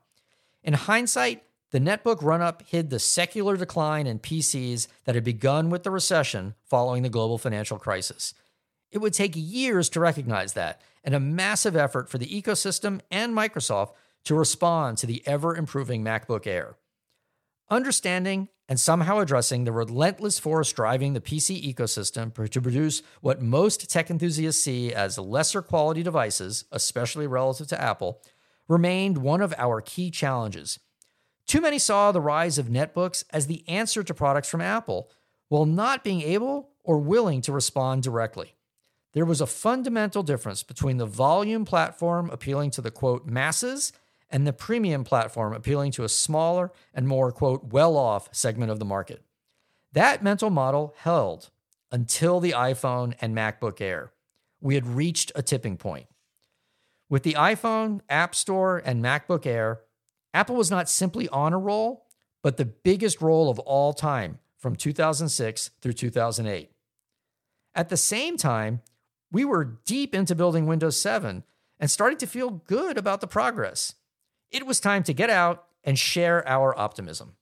In 0.62 0.74
hindsight, 0.74 1.42
the 1.70 1.80
netbook 1.80 2.22
run 2.22 2.42
up 2.42 2.62
hid 2.66 2.90
the 2.90 2.98
secular 2.98 3.56
decline 3.56 4.06
in 4.06 4.18
PCs 4.18 4.86
that 5.04 5.14
had 5.14 5.24
begun 5.24 5.70
with 5.70 5.82
the 5.82 5.90
recession 5.90 6.54
following 6.64 7.02
the 7.02 7.08
global 7.08 7.38
financial 7.38 7.78
crisis. 7.78 8.34
It 8.90 8.98
would 8.98 9.14
take 9.14 9.32
years 9.34 9.88
to 9.90 10.00
recognize 10.00 10.52
that, 10.52 10.82
and 11.02 11.14
a 11.14 11.20
massive 11.20 11.76
effort 11.76 12.08
for 12.08 12.18
the 12.18 12.26
ecosystem 12.26 13.00
and 13.10 13.34
Microsoft 13.34 13.92
to 14.24 14.34
respond 14.34 14.98
to 14.98 15.06
the 15.06 15.22
ever 15.26 15.56
improving 15.56 16.04
MacBook 16.04 16.46
Air. 16.46 16.76
Understanding 17.70 18.48
and 18.66 18.80
somehow 18.80 19.18
addressing 19.18 19.64
the 19.64 19.72
relentless 19.72 20.38
force 20.38 20.72
driving 20.72 21.12
the 21.12 21.20
PC 21.20 21.62
ecosystem 21.74 22.32
to 22.50 22.60
produce 22.60 23.02
what 23.20 23.42
most 23.42 23.90
tech 23.90 24.10
enthusiasts 24.10 24.62
see 24.62 24.92
as 24.94 25.18
lesser 25.18 25.60
quality 25.60 26.02
devices, 26.02 26.64
especially 26.72 27.26
relative 27.26 27.66
to 27.68 27.80
Apple, 27.80 28.22
remained 28.68 29.18
one 29.18 29.42
of 29.42 29.54
our 29.58 29.82
key 29.82 30.10
challenges. 30.10 30.78
Too 31.46 31.60
many 31.60 31.78
saw 31.78 32.10
the 32.10 32.20
rise 32.20 32.58
of 32.58 32.68
netbooks 32.68 33.24
as 33.30 33.46
the 33.46 33.66
answer 33.68 34.02
to 34.02 34.14
products 34.14 34.48
from 34.48 34.60
Apple, 34.60 35.10
while 35.48 35.66
not 35.66 36.04
being 36.04 36.22
able 36.22 36.70
or 36.84 36.98
willing 36.98 37.42
to 37.42 37.52
respond 37.52 38.02
directly. 38.02 38.54
There 39.12 39.24
was 39.24 39.40
a 39.40 39.46
fundamental 39.46 40.22
difference 40.22 40.62
between 40.62 40.98
the 40.98 41.06
volume 41.06 41.64
platform 41.64 42.30
appealing 42.30 42.70
to 42.72 42.82
the 42.82 42.90
quote 42.90 43.26
masses 43.26 43.92
and 44.30 44.46
the 44.46 44.52
premium 44.52 45.04
platform 45.04 45.52
appealing 45.52 45.92
to 45.92 46.04
a 46.04 46.08
smaller 46.08 46.70
and 46.94 47.08
more, 47.08 47.32
quote, 47.32 47.64
well 47.64 47.96
off 47.96 48.28
segment 48.32 48.70
of 48.70 48.78
the 48.78 48.84
market. 48.84 49.22
That 49.92 50.22
mental 50.22 50.50
model 50.50 50.94
held 50.98 51.50
until 51.90 52.40
the 52.40 52.52
iPhone 52.52 53.14
and 53.20 53.34
MacBook 53.34 53.80
Air. 53.80 54.12
We 54.60 54.74
had 54.74 54.86
reached 54.86 55.32
a 55.34 55.42
tipping 55.42 55.76
point. 55.76 56.06
With 57.08 57.22
the 57.22 57.34
iPhone, 57.34 58.00
App 58.08 58.34
Store, 58.34 58.82
and 58.84 59.02
MacBook 59.02 59.46
Air, 59.46 59.80
Apple 60.34 60.56
was 60.56 60.70
not 60.70 60.90
simply 60.90 61.28
on 61.30 61.54
a 61.54 61.58
roll, 61.58 62.06
but 62.42 62.58
the 62.58 62.66
biggest 62.66 63.22
roll 63.22 63.48
of 63.48 63.58
all 63.60 63.94
time 63.94 64.40
from 64.58 64.76
2006 64.76 65.70
through 65.80 65.92
2008. 65.94 66.70
At 67.74 67.88
the 67.88 67.96
same 67.96 68.36
time, 68.36 68.82
we 69.30 69.44
were 69.44 69.78
deep 69.86 70.14
into 70.14 70.34
building 70.34 70.66
Windows 70.66 71.00
7 71.00 71.44
and 71.80 71.90
starting 71.90 72.18
to 72.18 72.26
feel 72.26 72.50
good 72.50 72.98
about 72.98 73.20
the 73.20 73.26
progress. 73.26 73.94
It 74.50 74.66
was 74.66 74.80
time 74.80 75.02
to 75.04 75.12
get 75.12 75.30
out 75.30 75.64
and 75.84 75.98
share 75.98 76.46
our 76.48 76.78
optimism. 76.78 77.34